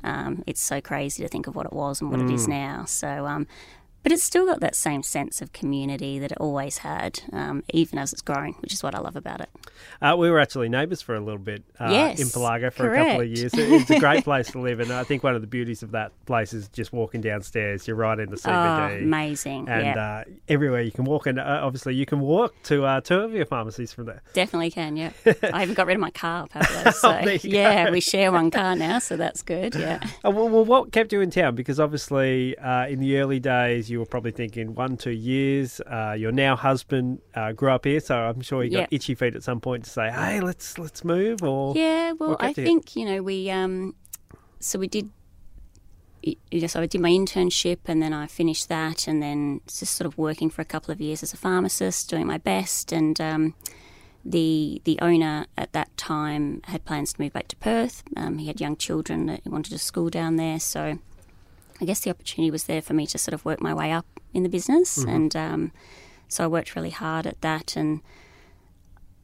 um, 0.03 0.43
it's 0.47 0.61
so 0.61 0.81
crazy 0.81 1.21
to 1.21 1.29
think 1.29 1.47
of 1.47 1.55
what 1.55 1.67
it 1.67 1.73
was 1.73 2.01
and 2.01 2.09
what 2.09 2.21
it 2.21 2.31
is 2.31 2.47
now. 2.47 2.85
So, 2.85 3.27
um, 3.27 3.45
but 4.03 4.11
it's 4.11 4.23
still 4.23 4.45
got 4.45 4.59
that 4.59 4.75
same 4.75 5.01
sense 5.03 5.41
of 5.41 5.53
community 5.53 6.19
that 6.19 6.31
it 6.31 6.37
always 6.39 6.79
had, 6.79 7.21
um, 7.31 7.63
even 7.73 7.97
as 7.97 8.13
it's 8.13 8.21
growing, 8.21 8.53
which 8.61 8.73
is 8.73 8.83
what 8.83 8.93
I 8.93 8.99
love 8.99 9.15
about 9.15 9.41
it. 9.41 9.49
Uh, 10.01 10.15
we 10.17 10.29
were 10.29 10.39
actually 10.39 10.69
neighbours 10.69 11.01
for 11.01 11.15
a 11.15 11.19
little 11.19 11.39
bit 11.39 11.63
uh, 11.79 11.89
Yes, 11.91 12.19
in 12.19 12.27
Pelago 12.27 12.71
for 12.71 12.93
a 12.93 12.97
couple 12.97 13.21
of 13.21 13.27
years. 13.27 13.53
It- 13.53 13.71
It's 13.71 13.89
a 13.89 13.99
great 13.99 14.23
place 14.29 14.51
to 14.51 14.59
live, 14.59 14.79
and 14.79 14.91
I 14.91 15.03
think 15.03 15.23
one 15.23 15.35
of 15.35 15.41
the 15.41 15.47
beauties 15.47 15.81
of 15.83 15.91
that 15.91 16.11
place 16.25 16.53
is 16.53 16.67
just 16.69 16.93
walking 16.93 17.21
downstairs. 17.21 17.87
You're 17.87 17.95
right 17.97 18.19
in 18.19 18.29
the 18.29 18.35
Oh, 18.45 18.49
CBD. 18.49 19.03
amazing! 19.03 19.67
and 19.69 19.85
yeah, 19.95 20.05
uh, 20.19 20.23
everywhere 20.47 20.81
you 20.81 20.91
can 20.91 21.05
walk, 21.05 21.25
and 21.27 21.39
uh, 21.39 21.59
obviously 21.63 21.95
you 21.95 22.05
can 22.05 22.19
walk 22.19 22.53
to 22.63 22.85
uh, 22.85 23.01
two 23.01 23.19
of 23.19 23.33
your 23.33 23.45
pharmacies 23.45 23.93
from 23.93 24.05
there. 24.05 24.21
definitely 24.33 24.69
can. 24.71 24.95
Yeah, 24.97 25.11
I 25.53 25.63
even 25.63 25.73
got 25.75 25.87
rid 25.87 25.95
of 25.95 26.01
my 26.01 26.11
car, 26.11 26.47
Pablo. 26.47 26.91
So 26.91 27.09
Oh, 27.09 27.25
there 27.25 27.35
you 27.35 27.49
yeah, 27.49 27.85
go. 27.85 27.91
we 27.91 27.99
share 28.01 28.31
one 28.31 28.51
car 28.51 28.75
now, 28.75 28.99
so 28.99 29.17
that's 29.17 29.41
good. 29.41 29.75
Yeah. 29.75 29.99
Uh, 30.25 30.31
well, 30.31 30.49
well, 30.49 30.65
what 30.65 30.91
kept 30.91 31.11
you 31.13 31.21
in 31.21 31.29
town? 31.31 31.55
Because 31.55 31.79
obviously, 31.79 32.57
uh, 32.57 32.87
in 32.87 32.99
the 32.99 33.17
early 33.17 33.39
days, 33.39 33.89
you 33.93 33.99
were 33.99 34.05
probably 34.05 34.31
thinking 34.31 34.73
one, 34.75 34.97
two 34.97 35.11
years. 35.11 35.79
Uh, 35.81 36.15
your 36.17 36.31
now 36.31 36.55
husband 36.55 37.19
uh, 37.35 37.51
grew 37.53 37.69
up 37.69 37.85
here, 37.85 37.99
so 37.99 38.15
I'm 38.17 38.41
sure 38.41 38.63
you 38.63 38.71
got 38.71 38.79
Yeah. 38.79 38.87
itchy 38.97 39.15
feet 39.15 39.35
at 39.35 39.43
some 39.43 39.61
point 39.61 39.85
to 39.85 39.89
say, 39.89 40.09
"Hey, 40.11 40.41
let's 40.41 40.77
let's 40.77 41.03
move." 41.05 41.43
Or 41.43 41.73
Yeah, 41.77 42.13
well, 42.13 42.35
I 42.39 42.51
think 42.51 42.95
you 42.95 43.05
know 43.05 43.21
we 43.23 43.49
um, 43.51 43.95
so 44.59 44.79
we 44.79 44.87
did. 44.87 45.09
so 46.67 46.81
I 46.81 46.87
did 46.87 47.01
my 47.01 47.09
internship, 47.11 47.79
and 47.85 48.01
then 48.01 48.13
I 48.13 48.27
finished 48.27 48.67
that, 48.69 49.07
and 49.07 49.21
then 49.21 49.61
just 49.67 49.93
sort 49.95 50.05
of 50.07 50.17
working 50.17 50.49
for 50.49 50.61
a 50.61 50.65
couple 50.65 50.91
of 50.91 50.99
years 50.99 51.21
as 51.21 51.33
a 51.33 51.37
pharmacist, 51.37 52.09
doing 52.09 52.25
my 52.25 52.37
best, 52.39 52.91
and 52.91 53.19
um, 53.21 53.53
the 54.25 54.81
the 54.85 54.97
owner 55.01 55.45
at 55.57 55.73
that 55.73 55.95
time 55.97 56.61
had 56.65 56.83
plans 56.85 57.13
to 57.13 57.21
move 57.21 57.33
back 57.33 57.47
to 57.49 57.55
Perth. 57.57 58.03
Um, 58.17 58.39
he 58.39 58.47
had 58.47 58.59
young 58.59 58.75
children 58.77 59.27
that 59.27 59.41
he 59.43 59.49
wanted 59.49 59.69
to 59.71 59.77
school 59.77 60.09
down 60.09 60.37
there, 60.37 60.59
so 60.59 60.97
I 61.81 61.85
guess 61.85 62.01
the 62.01 62.09
opportunity 62.09 62.51
was 62.51 62.65
there 62.65 62.81
for 62.81 62.93
me 62.93 63.07
to 63.07 63.17
sort 63.17 63.33
of 63.33 63.45
work 63.45 63.61
my 63.61 63.73
way 63.73 63.91
up 63.91 64.05
in 64.33 64.43
the 64.43 64.49
business, 64.49 64.97
and 64.97 65.35
um, 65.35 65.71
so 66.27 66.43
I 66.43 66.47
worked 66.47 66.75
really 66.75 66.91
hard 66.91 67.27
at 67.27 67.41
that, 67.41 67.75
and 67.75 68.01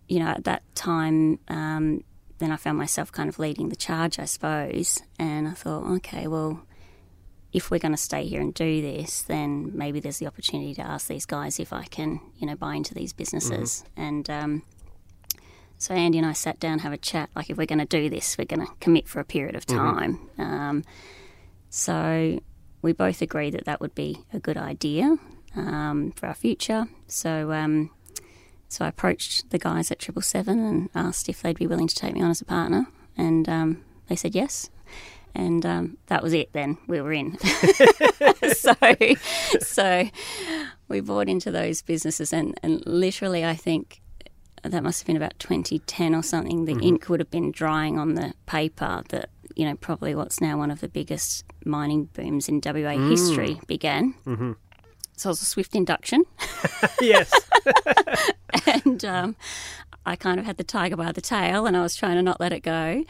you 0.10 0.20
know, 0.20 0.30
at 0.30 0.44
that 0.44 0.64
time, 0.76 1.40
um, 1.48 2.04
then 2.40 2.52
I 2.52 2.58
found 2.58 2.78
myself 2.78 3.12
kind 3.12 3.30
of 3.30 3.38
leading 3.38 3.70
the 3.70 3.76
charge, 3.76 4.18
I 4.18 4.26
suppose. 4.26 5.02
And 5.20 5.48
I 5.48 5.52
thought, 5.52 5.86
okay, 5.98 6.28
well, 6.28 6.66
if 7.54 7.70
we're 7.70 7.80
going 7.80 7.94
to 7.94 7.98
stay 7.98 8.26
here 8.26 8.42
and 8.42 8.54
do 8.54 8.82
this, 8.82 9.22
then 9.22 9.72
maybe 9.78 10.00
there's 10.00 10.18
the 10.18 10.28
opportunity 10.28 10.74
to 10.76 10.82
ask 10.82 11.08
these 11.08 11.26
guys 11.28 11.60
if 11.60 11.72
I 11.72 11.84
can, 11.84 12.20
you 12.38 12.48
know, 12.48 12.56
buy 12.56 12.76
into 12.76 12.94
these 12.96 13.14
businesses. 13.14 13.84
And 13.96 14.30
um, 14.30 14.64
so 15.78 15.94
Andy 15.94 16.18
and 16.18 16.26
I 16.28 16.34
sat 16.34 16.60
down, 16.60 16.80
have 16.80 16.94
a 16.94 16.98
chat. 16.98 17.30
Like, 17.36 17.50
if 17.52 17.58
we're 17.58 17.68
going 17.68 17.80
to 17.80 17.86
do 17.86 18.10
this, 18.10 18.38
we're 18.38 18.46
going 18.46 18.66
to 18.66 18.74
commit 18.80 19.08
for 19.08 19.20
a 19.20 19.26
period 19.26 19.56
of 19.56 19.66
time. 19.66 20.20
Um, 20.40 20.84
so 21.70 22.40
we 22.82 22.94
both 22.94 23.22
agreed 23.22 23.54
that 23.54 23.66
that 23.66 23.82
would 23.82 23.96
be 23.96 24.24
a 24.34 24.40
good 24.40 24.58
idea 24.58 25.18
um, 25.56 26.12
for 26.12 26.28
our 26.28 26.34
future. 26.34 26.88
So, 27.08 27.52
um, 27.52 27.92
so 28.68 28.86
I 28.86 28.88
approached 28.88 29.50
the 29.50 29.58
guys 29.58 29.92
at 29.92 30.00
Triple 30.00 30.22
Seven 30.22 30.60
and 30.60 30.90
asked 30.96 31.30
if 31.30 31.42
they'd 31.42 31.58
be 31.58 31.68
willing 31.68 31.88
to 31.88 31.96
take 31.96 32.14
me 32.14 32.22
on 32.22 32.32
as 32.32 32.42
a 32.42 32.46
partner, 32.46 32.88
and 33.18 33.48
um, 33.50 33.84
they 34.08 34.16
said 34.16 34.36
yes. 34.36 34.70
And 35.36 35.64
um, 35.64 35.98
that 36.08 36.24
was 36.24 36.34
it. 36.34 36.54
Then 36.54 36.80
we 36.88 37.00
were 37.02 37.14
in. 37.14 37.38
so, 38.54 38.74
so 39.60 40.10
we 40.88 41.02
bought 41.02 41.30
into 41.30 41.52
those 41.52 41.82
businesses, 41.84 42.34
and, 42.34 42.60
and 42.64 42.86
literally, 42.88 43.46
I 43.46 43.56
think 43.56 44.02
that 44.64 44.84
must 44.84 45.02
have 45.02 45.08
been 45.08 45.16
about 45.16 45.38
2010 45.40 46.16
or 46.16 46.24
something. 46.24 46.66
The 46.66 46.74
mm-hmm. 46.74 46.84
ink 46.84 47.10
would 47.10 47.20
have 47.20 47.32
been 47.32 47.52
drying 47.52 47.98
on 48.00 48.16
the 48.16 48.34
paper 48.46 49.04
that 49.10 49.30
you 49.60 49.66
know 49.66 49.76
probably 49.76 50.16
what's 50.16 50.40
now 50.40 50.58
one 50.58 50.72
of 50.72 50.80
the 50.80 50.88
biggest 50.88 51.44
mining 51.66 52.06
booms 52.06 52.48
in 52.48 52.62
WA 52.64 52.96
mm. 52.96 53.10
history 53.10 53.60
began. 53.68 54.16
Mm-hmm. 54.26 54.54
So 55.18 55.28
it 55.28 55.32
was 55.32 55.42
a 55.42 55.46
swift 55.46 55.76
induction. 55.76 56.24
yes. 57.02 57.30
and 58.66 59.04
um, 59.04 59.36
I 60.06 60.16
kind 60.16 60.40
of 60.40 60.46
had 60.46 60.56
the 60.56 60.64
tiger 60.64 60.96
by 60.96 61.12
the 61.12 61.20
tail 61.20 61.66
and 61.66 61.76
I 61.76 61.82
was 61.82 61.98
trying 61.98 62.16
to 62.16 62.22
not 62.22 62.40
let 62.40 62.54
it 62.54 62.62
go 62.62 63.04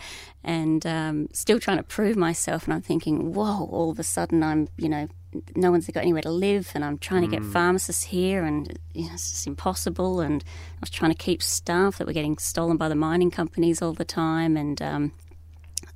and 0.43 0.83
um, 0.87 1.27
still 1.33 1.59
trying 1.59 1.77
to 1.77 1.83
prove 1.83 2.17
myself. 2.17 2.63
And 2.63 2.73
I'm 2.73 2.81
thinking, 2.81 3.33
whoa, 3.33 3.65
all 3.65 3.91
of 3.91 3.99
a 3.99 4.03
sudden 4.03 4.41
I'm, 4.41 4.69
you 4.75 4.89
know, 4.89 5.07
no 5.55 5.69
one's 5.69 5.85
got 5.85 6.01
anywhere 6.01 6.23
to 6.23 6.31
live 6.31 6.71
and 6.73 6.83
I'm 6.83 6.97
trying 6.97 7.21
to 7.21 7.27
get 7.27 7.43
mm. 7.43 7.53
pharmacists 7.53 8.05
here 8.05 8.43
and 8.43 8.75
you 8.95 9.05
know, 9.05 9.13
it's 9.13 9.29
just 9.29 9.45
impossible. 9.45 10.19
And 10.19 10.43
I 10.47 10.79
was 10.81 10.89
trying 10.89 11.11
to 11.11 11.17
keep 11.17 11.43
staff 11.43 11.99
that 11.99 12.07
were 12.07 12.13
getting 12.13 12.39
stolen 12.39 12.77
by 12.77 12.89
the 12.89 12.95
mining 12.95 13.29
companies 13.29 13.83
all 13.83 13.93
the 13.93 14.03
time. 14.03 14.57
And 14.57 14.81
um, 14.81 15.11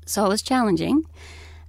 so 0.06 0.26
it 0.26 0.30
was 0.30 0.42
challenging, 0.42 1.06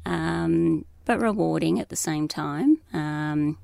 um, 0.06 0.84
but 1.04 1.20
rewarding 1.20 1.80
at 1.80 1.88
the 1.88 1.96
same 1.96 2.28
time. 2.28 2.78
Um, 2.92 3.58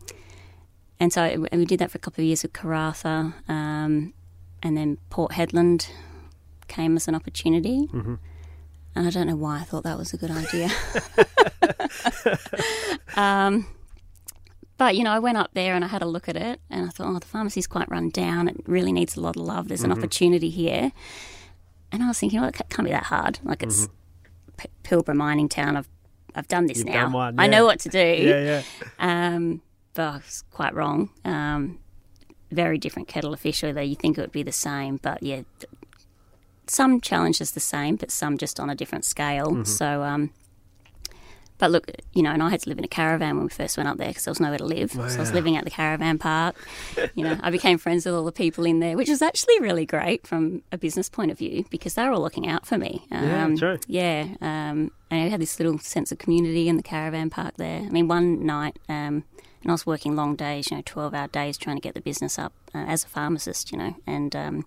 and 0.99 1.13
so 1.13 1.23
and 1.23 1.49
we 1.53 1.65
did 1.65 1.79
that 1.81 1.91
for 1.91 1.97
a 1.97 2.01
couple 2.01 2.23
of 2.23 2.27
years 2.27 2.43
with 2.43 2.53
Karratha, 2.53 3.33
um, 3.49 4.13
and 4.63 4.77
then 4.77 4.99
Port 5.09 5.33
Hedland 5.33 5.89
came 6.69 6.97
as 6.97 7.09
an 7.09 7.15
opportunity. 7.15 7.89
Mm-hmm. 7.93 8.15
And 8.95 9.07
I 9.07 9.11
don't 9.11 9.27
know 9.27 9.37
why 9.37 9.61
I 9.61 9.63
thought 9.63 9.85
that 9.85 9.97
was 9.97 10.13
a 10.13 10.17
good 10.17 10.31
idea. 10.33 10.69
um, 13.17 13.67
but 14.77 14.97
you 14.97 15.05
know, 15.05 15.13
I 15.13 15.19
went 15.19 15.39
up 15.39 15.51
there 15.55 15.75
and 15.75 15.85
I 15.85 15.89
had 15.89 16.03
a 16.03 16.07
look 16.07 16.29
at 16.29 16.37
it, 16.37 16.61
and 16.69 16.87
I 16.87 16.89
thought, 16.89 17.07
oh, 17.07 17.19
the 17.19 17.27
pharmacy's 17.27 17.67
quite 17.67 17.89
run 17.91 18.11
down. 18.11 18.49
It 18.49 18.57
really 18.67 18.93
needs 18.93 19.17
a 19.17 19.21
lot 19.21 19.37
of 19.37 19.43
love. 19.43 19.69
There's 19.69 19.83
an 19.83 19.91
mm-hmm. 19.91 19.99
opportunity 20.01 20.51
here. 20.51 20.93
And 21.93 22.03
I 22.03 22.09
was 22.09 22.19
thinking, 22.19 22.41
well, 22.41 22.49
it 22.49 22.61
can't 22.69 22.85
be 22.85 22.93
that 22.93 23.05
hard. 23.05 23.41
Like 23.43 23.63
it's 23.63 23.83
mm-hmm. 23.83 23.95
P- 24.61 24.69
Pilbara 24.85 25.15
mining 25.15 25.49
town. 25.49 25.77
I've 25.77 25.89
I've 26.35 26.49
done 26.49 26.67
this 26.67 26.79
You've 26.79 26.89
now. 26.89 27.05
Done 27.05 27.13
one, 27.13 27.35
yeah. 27.35 27.43
I 27.43 27.47
know 27.49 27.65
what 27.65 27.81
to 27.81 27.89
do. 27.89 27.99
Yeah, 28.21 28.41
yeah. 28.41 28.63
Um, 28.99 29.63
but 29.95 30.03
I 30.03 30.17
was 30.17 30.45
quite 30.51 30.75
wrong. 30.75 31.11
Um, 31.25 31.81
very 32.53 32.79
different 32.79 33.09
kettle 33.09 33.33
of 33.33 33.41
fish, 33.41 33.65
although 33.65 33.81
you 33.81 33.97
think 33.97 34.19
it 34.19 34.21
would 34.21 34.33
be 34.33 34.43
the 34.43 34.53
same. 34.53 34.99
But 34.99 35.23
yeah, 35.23 35.43
some 36.67 37.01
challenges 37.01 37.53
the 37.53 37.61
same, 37.61 37.97
but 37.97 38.11
some 38.11 38.39
just 38.39 38.61
on 38.61 38.71
a 38.71 38.75
different 38.75 39.05
scale. 39.05 39.49
Mm-hmm. 39.49 39.65
So, 39.65 40.03
um, 40.05 40.31
but 41.61 41.71
look, 41.71 41.91
you 42.15 42.23
know, 42.23 42.31
and 42.31 42.43
I 42.43 42.49
had 42.49 42.63
to 42.63 42.69
live 42.71 42.79
in 42.79 42.85
a 42.85 42.89
caravan 42.89 43.37
when 43.37 43.45
we 43.45 43.51
first 43.51 43.77
went 43.77 43.89
up 43.89 43.99
there 43.99 44.09
because 44.09 44.25
there 44.25 44.33
was 44.33 44.41
nowhere 44.41 44.59
to 44.59 44.65
live. 44.65 44.97
Wow. 44.97 45.09
So 45.09 45.19
I 45.19 45.21
was 45.21 45.33
living 45.33 45.57
at 45.57 45.65
the 45.65 45.71
caravan 45.71 46.19
park. 46.19 46.57
you 47.15 47.23
know, 47.23 47.39
I 47.43 47.51
became 47.51 47.77
friends 47.77 48.07
with 48.07 48.15
all 48.15 48.25
the 48.25 48.33
people 48.33 48.65
in 48.65 48.81
there, 48.81 48.97
which 48.97 49.11
was 49.11 49.21
actually 49.21 49.61
really 49.61 49.85
great 49.85 50.27
from 50.27 50.63
a 50.73 50.79
business 50.79 51.11
point 51.11 51.31
of 51.31 51.39
view 51.39 51.67
because 51.71 51.95
they 51.95 52.05
were 52.05 52.13
all 52.13 52.23
looking 52.23 52.49
out 52.49 52.67
for 52.67 52.79
me. 52.79 53.07
Um, 53.13 53.25
yeah, 53.25 53.57
true. 53.57 53.79
Yeah, 53.87 54.27
um, 54.41 54.91
and 55.11 55.23
I 55.25 55.29
had 55.29 55.41
this 55.41 55.61
little 55.61 55.79
sense 55.79 56.11
of 56.11 56.19
community 56.19 56.67
in 56.69 56.79
the 56.79 56.83
caravan 56.83 57.29
park 57.29 57.55
there. 57.59 57.81
I 57.81 57.91
mean, 57.91 58.09
one 58.09 58.45
night. 58.45 58.79
Um, 58.89 59.25
and 59.63 59.71
I 59.71 59.73
was 59.73 59.85
working 59.85 60.17
long 60.17 60.37
days, 60.37 60.71
you 60.71 60.79
know, 60.79 60.83
12 60.87 61.13
hour 61.13 61.29
days 61.29 61.59
trying 61.59 61.77
to 61.77 61.83
get 61.83 61.93
the 61.93 62.01
business 62.01 62.39
up 62.39 62.55
uh, 62.75 62.79
as 62.79 63.05
a 63.05 63.09
pharmacist, 63.09 63.71
you 63.71 63.77
know. 63.77 63.95
And 64.07 64.35
um, 64.35 64.65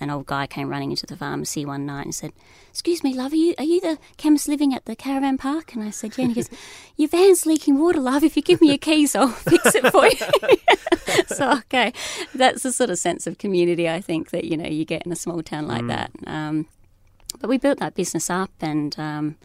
an 0.00 0.10
old 0.10 0.26
guy 0.26 0.46
came 0.46 0.68
running 0.68 0.90
into 0.90 1.06
the 1.06 1.16
pharmacy 1.16 1.64
one 1.64 1.84
night 1.84 2.04
and 2.04 2.14
said, 2.14 2.32
Excuse 2.70 3.02
me, 3.02 3.14
love, 3.14 3.32
are 3.32 3.36
you, 3.36 3.54
are 3.58 3.64
you 3.64 3.80
the 3.80 3.98
chemist 4.16 4.48
living 4.48 4.72
at 4.74 4.84
the 4.84 4.94
caravan 4.94 5.38
park? 5.38 5.74
And 5.74 5.82
I 5.82 5.90
said, 5.90 6.16
Yeah. 6.16 6.26
And 6.26 6.34
he 6.34 6.42
goes, 6.42 6.50
Your 6.96 7.08
van's 7.08 7.46
leaking 7.46 7.78
water, 7.78 8.00
love. 8.00 8.22
If 8.22 8.36
you 8.36 8.42
give 8.42 8.60
me 8.60 8.68
your 8.68 8.78
keys, 8.78 9.14
I'll 9.14 9.28
fix 9.28 9.74
it 9.74 9.90
for 9.90 10.06
you. 10.06 11.24
so, 11.34 11.58
okay, 11.58 11.92
that's 12.34 12.62
the 12.62 12.72
sort 12.72 12.90
of 12.90 12.98
sense 12.98 13.26
of 13.26 13.38
community 13.38 13.88
I 13.88 14.00
think 14.00 14.30
that, 14.30 14.44
you 14.44 14.56
know, 14.56 14.68
you 14.68 14.84
get 14.84 15.04
in 15.04 15.12
a 15.12 15.16
small 15.16 15.42
town 15.42 15.66
like 15.66 15.82
mm. 15.82 15.88
that. 15.88 16.10
Um, 16.26 16.66
but 17.40 17.48
we 17.48 17.58
built 17.58 17.78
that 17.78 17.94
business 17.94 18.30
up 18.30 18.50
and. 18.60 18.98
Um, 18.98 19.36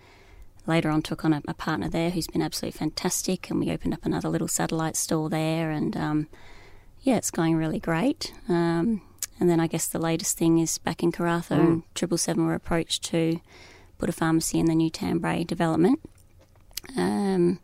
later 0.65 0.89
on 0.89 1.01
took 1.01 1.25
on 1.25 1.33
a, 1.33 1.41
a, 1.45 1.53
partner 1.53 1.89
there 1.89 2.09
who's 2.09 2.27
been 2.27 2.41
absolutely 2.41 2.77
fantastic, 2.77 3.49
and 3.49 3.59
we 3.59 3.69
opened 3.69 3.93
up 3.93 4.05
another 4.05 4.29
little 4.29 4.47
satellite 4.47 4.95
store 4.95 5.29
there, 5.29 5.71
and 5.71 5.97
um, 5.97 6.27
yeah, 7.01 7.17
it's 7.17 7.31
going 7.31 7.55
really 7.55 7.79
great. 7.79 8.33
Um, 8.47 9.01
and 9.39 9.49
then 9.49 9.59
I 9.59 9.67
guess 9.67 9.87
the 9.87 9.99
latest 9.99 10.37
thing 10.37 10.59
is 10.59 10.77
back 10.77 11.03
in 11.03 11.11
Karratha, 11.11 11.57
mm. 11.57 11.59
and 11.59 11.83
Triple 11.95 12.17
Seven 12.17 12.45
were 12.45 12.53
approached 12.53 13.03
to 13.05 13.39
put 13.97 14.09
a 14.09 14.13
pharmacy 14.13 14.59
in 14.59 14.65
the 14.65 14.75
new 14.75 14.91
Tambrey 14.91 15.45
development, 15.45 15.99
um, 16.97 17.59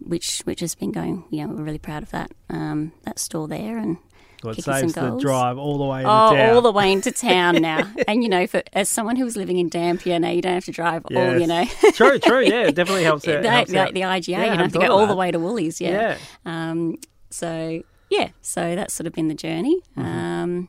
which 0.00 0.40
which 0.40 0.60
has 0.60 0.74
been 0.74 0.92
going. 0.92 1.24
You 1.30 1.46
know, 1.46 1.54
we're 1.54 1.64
really 1.64 1.78
proud 1.78 2.02
of 2.02 2.10
that 2.10 2.32
um, 2.50 2.92
that 3.04 3.18
store 3.18 3.48
there, 3.48 3.78
and 3.78 3.98
well, 4.42 4.54
it 4.56 4.62
saves 4.62 4.94
the 4.94 5.16
drive 5.18 5.58
all 5.58 5.78
the 5.78 5.84
way 5.84 6.00
into 6.00 6.10
oh, 6.10 6.34
town. 6.34 6.54
all 6.54 6.62
the 6.62 6.72
way 6.72 6.92
into 6.92 7.12
town 7.12 7.56
now. 7.62 7.90
and 8.08 8.22
you 8.22 8.28
know, 8.28 8.46
for 8.46 8.62
as 8.72 8.88
someone 8.88 9.16
who 9.16 9.24
was 9.24 9.36
living 9.36 9.58
in 9.58 9.68
Dampier, 9.68 10.18
now 10.18 10.30
you 10.30 10.42
don't 10.42 10.54
have 10.54 10.64
to 10.64 10.72
drive 10.72 11.04
yes. 11.10 11.32
all. 11.32 11.40
You 11.40 11.46
know, 11.46 11.64
true, 11.94 12.18
true. 12.18 12.42
Yeah, 12.42 12.68
it 12.68 12.74
definitely 12.74 13.04
helps. 13.04 13.24
The, 13.24 13.48
helps 13.48 13.70
the, 13.70 13.90
the, 13.92 14.00
IGA, 14.00 14.28
yeah, 14.28 14.44
you 14.44 14.50
don't 14.50 14.58
have 14.58 14.72
to 14.72 14.78
go 14.78 14.96
all 14.96 15.06
the 15.06 15.16
way 15.16 15.30
to 15.30 15.38
Woolies. 15.38 15.80
Yeah. 15.80 16.16
yeah. 16.44 16.70
Um, 16.70 16.98
so 17.30 17.82
yeah, 18.10 18.30
so 18.40 18.74
that's 18.74 18.94
sort 18.94 19.06
of 19.06 19.12
been 19.12 19.28
the 19.28 19.34
journey. 19.34 19.80
Mm-hmm. 19.96 20.64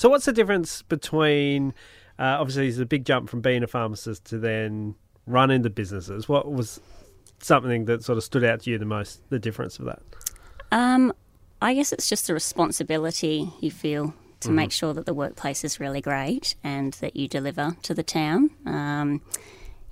So 0.00 0.08
what's 0.08 0.24
the 0.24 0.32
difference 0.32 0.80
between? 0.80 1.74
Uh, 2.18 2.38
obviously, 2.40 2.68
it's 2.68 2.78
a 2.78 2.86
big 2.86 3.04
jump 3.04 3.28
from 3.28 3.42
being 3.42 3.62
a 3.62 3.66
pharmacist 3.66 4.24
to 4.30 4.38
then 4.38 4.94
running 5.26 5.60
the 5.60 5.68
businesses. 5.68 6.26
What 6.26 6.50
was 6.50 6.80
something 7.40 7.84
that 7.84 8.02
sort 8.02 8.16
of 8.16 8.24
stood 8.24 8.42
out 8.42 8.60
to 8.60 8.70
you 8.70 8.78
the 8.78 8.86
most? 8.86 9.20
The 9.28 9.38
difference 9.38 9.78
of 9.78 9.84
that. 9.84 10.00
Um, 10.72 11.12
I 11.60 11.74
guess 11.74 11.92
it's 11.92 12.08
just 12.08 12.26
the 12.26 12.32
responsibility 12.32 13.52
you 13.60 13.70
feel 13.70 14.14
to 14.40 14.48
mm-hmm. 14.48 14.54
make 14.54 14.72
sure 14.72 14.94
that 14.94 15.04
the 15.04 15.12
workplace 15.12 15.64
is 15.64 15.78
really 15.78 16.00
great 16.00 16.54
and 16.64 16.94
that 16.94 17.14
you 17.14 17.28
deliver 17.28 17.76
to 17.82 17.92
the 17.92 18.02
town. 18.02 18.48
Um, 18.64 19.20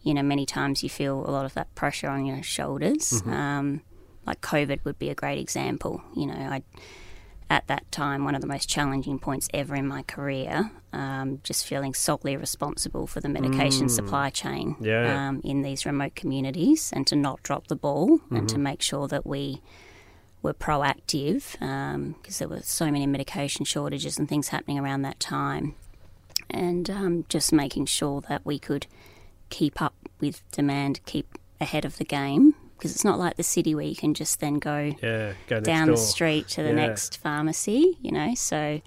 you 0.05 0.15
know, 0.15 0.23
many 0.23 0.47
times 0.47 0.83
you 0.83 0.88
feel 0.88 1.19
a 1.19 1.31
lot 1.31 1.45
of 1.45 1.53
that 1.53 1.75
pressure 1.75 2.09
on 2.09 2.25
your 2.25 2.43
shoulders. 2.43 3.11
Mm-hmm. 3.11 3.31
Um, 3.31 3.83
like 4.25 4.41
COVID 4.41 4.87
would 4.87 4.99
be 4.99 5.11
a 5.11 5.15
great 5.15 5.38
example. 5.38 6.03
You 6.17 6.29
know, 6.29 6.33
I 6.33 6.62
at 7.50 7.67
that 7.67 7.90
time 7.90 8.25
one 8.25 8.35
of 8.35 8.40
the 8.40 8.47
most 8.47 8.69
challenging 8.69 9.19
points 9.19 9.49
ever 9.55 9.75
in 9.75 9.87
my 9.87 10.02
career. 10.02 10.71
Um, 10.93 11.40
just 11.45 11.67
feeling 11.67 11.95
solely 11.95 12.37
responsible 12.37 13.07
for 13.07 13.21
the 13.21 13.28
medication 13.28 13.87
mm. 13.87 13.90
supply 13.90 14.31
chain 14.31 14.76
yeah. 14.81 15.28
um, 15.28 15.40
in 15.45 15.62
these 15.62 15.85
remote 15.85 16.14
communities, 16.14 16.93
and 16.95 17.07
to 17.07 17.17
not 17.17 17.43
drop 17.43 17.67
the 17.67 17.76
ball, 17.76 18.19
mm-hmm. 18.19 18.37
and 18.37 18.49
to 18.49 18.55
mm-hmm. 18.55 18.64
make 18.64 18.83
sure 18.83 19.07
that 19.09 19.26
we 19.26 19.61
were 20.40 20.55
proactive 20.55 21.52
because 21.52 22.40
um, 22.40 22.49
there 22.49 22.49
were 22.49 22.62
so 22.62 22.90
many 22.90 23.07
medication 23.07 23.64
shortages 23.64 24.19
and 24.19 24.28
things 24.28 24.49
happening 24.49 24.78
around 24.78 25.02
that 25.02 25.21
time, 25.21 25.75
and 26.49 26.88
um, 26.88 27.25
just 27.28 27.52
making 27.52 27.85
sure 27.85 28.23
that 28.28 28.47
we 28.47 28.59
could 28.59 28.87
keep 29.50 29.81
up 29.83 29.95
with 30.21 30.43
demand, 30.52 31.00
keep 31.05 31.38
ahead 31.61 31.85
of 31.85 31.99
the 31.99 32.05
game. 32.05 32.55
Because 32.79 32.95
it's 32.95 33.05
not 33.05 33.19
like 33.19 33.37
the 33.37 33.43
city 33.43 33.75
where 33.75 33.85
you 33.85 33.97
can 33.97 34.15
just 34.15 34.39
then 34.39 34.61
go, 34.61 34.93
yeah, 35.03 35.33
go 35.49 35.59
down 35.59 35.89
door. 35.89 35.97
the 35.97 36.01
street 36.01 36.47
to 36.51 36.63
the 36.63 36.69
yeah. 36.69 36.87
next 36.87 37.19
pharmacy, 37.19 37.99
you 38.01 38.13
know. 38.13 38.35
So, 38.37 38.81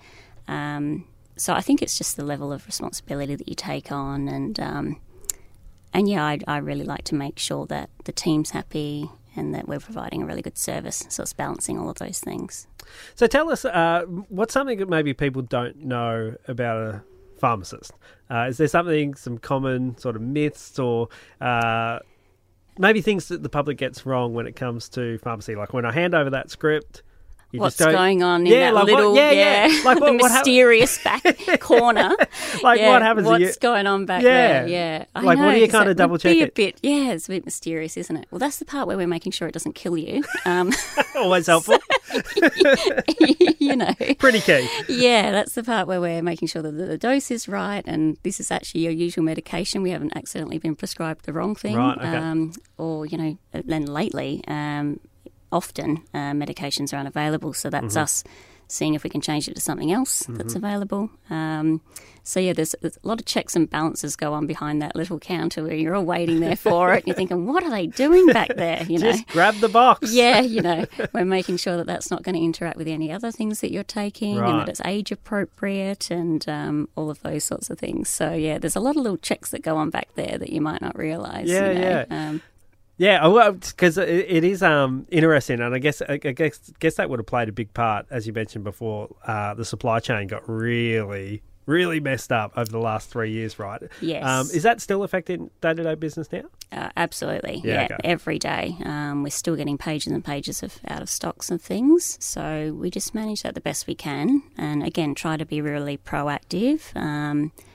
um, 0.48 1.06
so 1.36 1.54
I 1.54 1.60
think 1.60 1.82
it's 1.82 1.98
just 1.98 2.16
the 2.16 2.24
level 2.24 2.54
of 2.54 2.66
responsibility 2.66 3.36
that 3.36 3.50
you 3.50 3.56
take 3.56 3.92
on, 3.92 4.30
and 4.30 4.58
um, 4.60 5.02
and 5.94 6.08
yeah, 6.08 6.24
I, 6.24 6.40
I 6.48 6.58
really 6.58 6.86
like 6.86 7.04
to 7.06 7.16
make 7.16 7.38
sure 7.38 7.66
that 7.68 7.90
the 8.06 8.14
team's 8.14 8.52
happy, 8.52 9.10
and 9.36 9.54
that 9.54 9.68
we're 9.68 9.80
providing 9.80 10.24
a 10.24 10.26
really 10.26 10.42
good 10.42 10.58
service. 10.58 11.06
So 11.10 11.24
it's 11.24 11.34
balancing 11.34 11.78
all 11.78 11.90
of 11.90 11.98
those 11.98 12.20
things. 12.20 12.68
So 13.16 13.28
tell 13.28 13.52
us, 13.52 13.66
uh, 13.66 14.04
what's 14.30 14.54
something 14.54 14.80
that 14.80 14.90
maybe 14.90 15.14
people 15.14 15.42
don't 15.42 15.78
know 15.78 16.36
about 16.48 16.78
a 16.78 17.04
pharmacist? 17.40 17.92
Uh, 18.30 18.48
is 18.50 18.58
there 18.58 18.68
something, 18.68 19.16
some 19.16 19.38
common 19.38 19.98
sort 19.98 20.16
of 20.16 20.22
myths 20.22 20.80
or 20.80 21.10
uh, 21.40 22.00
maybe 22.78 23.02
things 23.02 23.28
that 23.28 23.44
the 23.44 23.50
public 23.50 23.78
gets 23.78 24.06
wrong 24.06 24.34
when 24.34 24.48
it 24.48 24.56
comes 24.56 24.90
to 24.90 25.18
pharmacy? 25.20 25.56
Like 25.56 25.74
when 25.74 25.86
I 25.86 25.92
hand 25.92 26.14
over 26.14 26.30
that 26.30 26.50
script, 26.50 27.04
You 27.52 27.60
What's 27.60 27.76
going 27.78 28.24
on 28.24 28.48
in 28.48 28.54
that 28.54 28.74
like 28.74 28.84
what- 28.88 28.94
little, 28.96 29.16
yeah, 29.16 29.32
yeah. 29.32 29.82
Like 29.84 29.98
the 30.00 30.04
what- 30.06 30.22
what 30.22 30.32
hap- 30.32 30.46
mysterious 30.46 31.04
back 31.04 31.24
corner? 31.60 32.16
Like, 32.64 32.80
Yeah, 32.80 32.90
what 32.90 33.02
happens? 33.02 33.28
What's 33.28 33.42
you- 33.42 33.54
going 33.60 33.88
on 33.88 34.06
back 34.06 34.24
Yeah. 34.24 34.64
there? 34.64 34.68
Yeah, 34.68 35.06
I 35.16 35.22
Like, 35.22 35.38
what 35.38 35.46
know, 35.46 35.52
do 35.54 35.60
you 35.60 35.68
'cause 35.68 35.80
kinda 35.82 35.94
double 35.94 36.18
check 36.18 36.34
be 36.34 36.42
it? 36.42 36.50
A 36.50 36.52
bit, 36.54 36.78
yeah, 36.82 37.12
it's 37.12 37.26
a 37.28 37.32
bit 37.32 37.44
mysterious, 37.46 37.98
isn't 37.98 38.16
it? 38.16 38.28
Well, 38.32 38.40
that's 38.40 38.58
the 38.60 38.66
part 38.66 38.88
where 38.88 38.96
we're 38.96 39.06
making 39.08 39.34
sure 39.34 39.48
it 39.48 39.52
doesn't 39.54 39.76
kill 39.76 39.98
you. 39.98 40.24
Um, 40.46 40.72
Always 41.16 41.48
helpful. 41.48 41.78
you 43.60 43.76
know, 43.76 43.94
Pretty 44.18 44.40
key. 44.42 44.68
yeah, 44.88 45.32
that's 45.32 45.54
the 45.56 45.64
part 45.64 45.88
where 45.88 46.00
we're 46.02 46.22
making 46.22 46.48
sure 46.48 46.62
that 46.62 46.72
the 46.72 46.98
dose 46.98 47.32
is 47.32 47.48
right, 47.48 47.84
and 47.86 48.18
this 48.24 48.40
is 48.40 48.52
actually 48.52 48.82
your 48.82 48.92
usual 48.94 49.24
medication. 49.24 49.82
We 49.82 49.92
haven't 49.92 50.14
accidentally 50.16 50.58
been 50.58 50.76
prescribed 50.76 51.26
the 51.26 51.34
wrong 51.34 51.56
thing, 51.56 51.76
Right, 51.76 51.98
okay. 51.98 52.16
um, 52.18 52.54
or 52.78 53.06
you 53.06 53.18
know, 53.18 53.38
then 53.54 53.86
lately, 53.86 54.44
um, 54.48 55.00
often 55.52 56.04
uh, 56.14 56.32
medications 56.32 56.94
are 56.94 56.98
unavailable, 56.98 57.54
so 57.54 57.70
that's 57.70 57.94
Mm-hmm. 57.96 58.04
us 58.04 58.24
seeing 58.68 58.94
if 58.94 59.04
we 59.04 59.10
can 59.10 59.20
change 59.20 59.50
it 59.50 59.54
to 59.56 59.60
something 59.60 59.92
else 59.92 60.24
that's 60.30 60.56
available. 60.56 61.10
Um, 61.30 61.82
so 62.24 62.40
yeah, 62.40 62.54
there's, 62.54 62.74
there's 62.80 62.98
a 63.04 63.06
lot 63.06 63.20
of 63.20 63.26
checks 63.26 63.54
and 63.54 63.70
balances 63.70 64.16
go 64.16 64.32
on 64.32 64.48
behind 64.48 64.82
that 64.82 64.96
little 64.96 65.20
counter 65.20 65.62
where 65.64 65.74
you're 65.76 65.94
all 65.94 66.06
waiting 66.06 66.40
there 66.40 66.56
for 66.70 66.94
it. 66.94 67.00
And 67.00 67.08
you're 67.08 67.16
thinking, 67.18 67.48
what 67.48 67.64
are 67.66 67.70
they 67.70 67.88
doing 67.88 68.28
back 68.28 68.56
there? 68.56 68.82
You 68.84 69.00
know. 69.00 69.12
Just 69.12 69.28
grab 69.28 69.56
the 69.56 69.68
box. 69.68 70.14
Yeah, 70.14 70.40
you 70.40 70.62
know, 70.62 70.86
we're 71.14 71.26
making 71.26 71.58
sure 71.58 71.76
that 71.76 71.86
that's 71.86 72.10
not 72.10 72.24
going 72.24 72.36
to 72.36 72.42
interact 72.42 72.78
with 72.78 72.88
any 72.88 73.12
other 73.12 73.30
things 73.30 73.60
that 73.60 73.74
you're 73.74 73.84
taking 73.84 74.38
and 74.38 74.60
that 74.62 74.70
it's 74.70 74.82
age 74.86 75.12
appropriate 75.12 76.10
and 76.10 76.48
um, 76.48 76.88
all 76.96 77.10
of 77.10 77.22
those 77.24 77.44
sorts 77.44 77.70
of 77.70 77.78
things. 77.78 78.08
So, 78.08 78.32
yeah, 78.34 78.58
there's 78.58 78.78
a 78.78 78.80
lot 78.80 78.96
of 78.96 79.02
little 79.04 79.18
checks 79.18 79.52
that 79.52 79.64
go 79.64 79.76
on 79.76 79.90
back 79.90 80.08
there 80.16 80.38
that 80.38 80.50
you 80.50 80.62
might 80.62 80.82
not 80.82 80.98
realise. 80.98 81.50
you 81.50 81.56
Yeah, 81.56 81.74
know. 81.74 82.06
yeah. 82.10 82.30
Um, 82.30 82.42
Yeah, 83.02 83.52
because 83.52 83.98
it, 83.98 84.08
it 84.08 84.44
is 84.44 84.62
um, 84.62 85.08
interesting, 85.10 85.60
and 85.60 85.74
I 85.74 85.80
guess 85.80 86.04
I 86.04 86.18
guess 86.18 86.72
guess 86.80 86.96
that 86.96 87.10
would 87.10 87.18
have 87.18 87.26
played 87.26 87.50
a 87.50 87.52
big 87.52 87.74
part, 87.74 88.06
as 88.12 88.28
you 88.28 88.34
mentioned 88.34 88.64
before. 88.64 89.10
Uh, 89.26 89.56
the 89.56 89.66
supply 89.66 90.00
chain 90.00 90.28
got 90.28 90.48
really, 90.48 91.42
really 91.66 92.00
messed 92.00 92.32
up 92.32 92.52
over 92.56 92.70
the 92.70 92.78
last 92.78 93.10
three 93.10 93.32
years, 93.32 93.58
right? 93.58 93.82
Yes. 94.02 94.24
Um, 94.24 94.56
is 94.56 94.62
that 94.62 94.82
still 94.82 95.02
affecting 95.02 95.50
day 95.62 95.74
to 95.74 95.82
day 95.82 95.96
business 95.96 96.32
now? 96.32 96.44
Uh, 96.72 96.90
absolutely. 96.96 97.64
Yeah, 97.64 97.74
Yeah, 97.74 97.84
okay. 97.86 97.96
every 98.04 98.38
day. 98.38 98.78
Um, 98.86 99.24
we're 99.24 99.32
still 99.32 99.56
getting 99.56 99.80
pages 99.80 100.14
and 100.14 100.24
pages 100.24 100.62
of 100.62 100.80
out 100.88 101.02
of 101.02 101.10
stocks 101.10 101.50
and 101.50 101.60
things. 101.60 102.20
So 102.22 102.72
we 102.78 102.92
just 102.92 103.16
manage 103.16 103.42
that 103.42 103.56
the 103.56 103.62
best 103.62 103.88
we 103.88 103.96
can. 103.96 104.44
And 104.60 104.84
again, 104.84 105.16
try 105.16 105.38
to 105.38 105.46
be 105.46 105.60
really 105.60 105.98
proactive. 105.98 106.96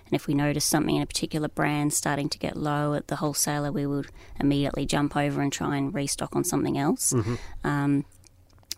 And 0.07 0.15
if 0.15 0.27
we 0.27 0.35
notice 0.35 0.65
something 0.65 0.97
in 0.97 1.03
a 1.03 1.07
particular 1.07 1.49
brand 1.49 1.93
starting 1.93 2.29
to 2.31 2.39
get 2.39 2.57
low 2.57 2.95
at 2.95 3.09
the 3.09 3.17
wholesaler, 3.17 3.73
we 3.73 3.87
would 3.87 4.07
immediately 4.41 4.87
jump 4.87 5.17
over 5.17 5.41
and 5.43 5.53
try 5.53 5.77
and 5.77 5.93
restock 5.93 6.35
on 6.37 6.45
something 6.45 6.79
else. 6.79 7.13
Um, 7.65 8.05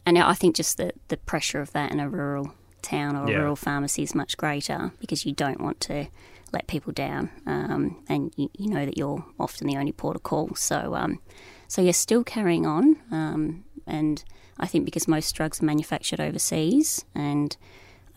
and 0.06 0.18
I 0.18 0.32
think 0.34 0.56
just 0.56 0.78
the, 0.78 0.92
the 1.08 1.18
pressure 1.18 1.60
of 1.60 1.72
that 1.72 1.92
in 1.92 2.00
a 2.00 2.08
rural 2.08 2.54
town 2.80 3.14
or 3.14 3.26
a 3.26 3.30
Yeah. 3.30 3.38
rural 3.38 3.56
pharmacy 3.56 4.02
is 4.02 4.14
much 4.14 4.36
greater 4.38 4.92
because 5.00 5.26
you 5.26 5.32
don't 5.32 5.60
want 5.60 5.80
to 5.82 6.06
let 6.50 6.66
people 6.66 6.94
down, 6.94 7.28
um, 7.44 8.02
and 8.08 8.32
you, 8.36 8.48
you 8.56 8.70
know 8.70 8.86
that 8.86 8.96
you're 8.96 9.22
often 9.38 9.66
the 9.66 9.76
only 9.76 9.92
port 9.92 10.16
of 10.16 10.22
call. 10.22 10.54
So, 10.54 10.94
um, 10.94 11.20
so 11.66 11.82
you're 11.82 11.92
still 11.92 12.24
carrying 12.24 12.64
on, 12.64 12.96
um, 13.10 13.64
and 13.86 14.24
I 14.58 14.66
think 14.66 14.86
because 14.86 15.06
most 15.06 15.34
drugs 15.34 15.60
are 15.60 15.66
manufactured 15.66 16.20
overseas, 16.20 17.04
and 17.14 17.54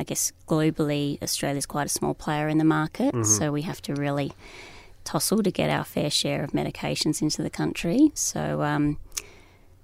I 0.01 0.03
guess 0.03 0.33
globally, 0.47 1.21
Australia's 1.21 1.67
quite 1.67 1.85
a 1.85 1.89
small 1.89 2.13
player 2.13 2.47
in 2.47 2.57
the 2.57 2.65
market, 2.65 3.13
so 3.23 3.51
we 3.51 3.61
have 3.61 3.81
to 3.83 3.93
really 3.93 4.33
tussle 5.03 5.43
to 5.43 5.51
get 5.51 5.69
our 5.69 5.83
fair 5.83 6.09
share 6.09 6.43
of 6.43 6.51
medications 6.51 7.21
into 7.21 7.41
the 7.41 7.49
country. 7.51 8.11
So. 8.15 8.63
Um, 8.63 8.97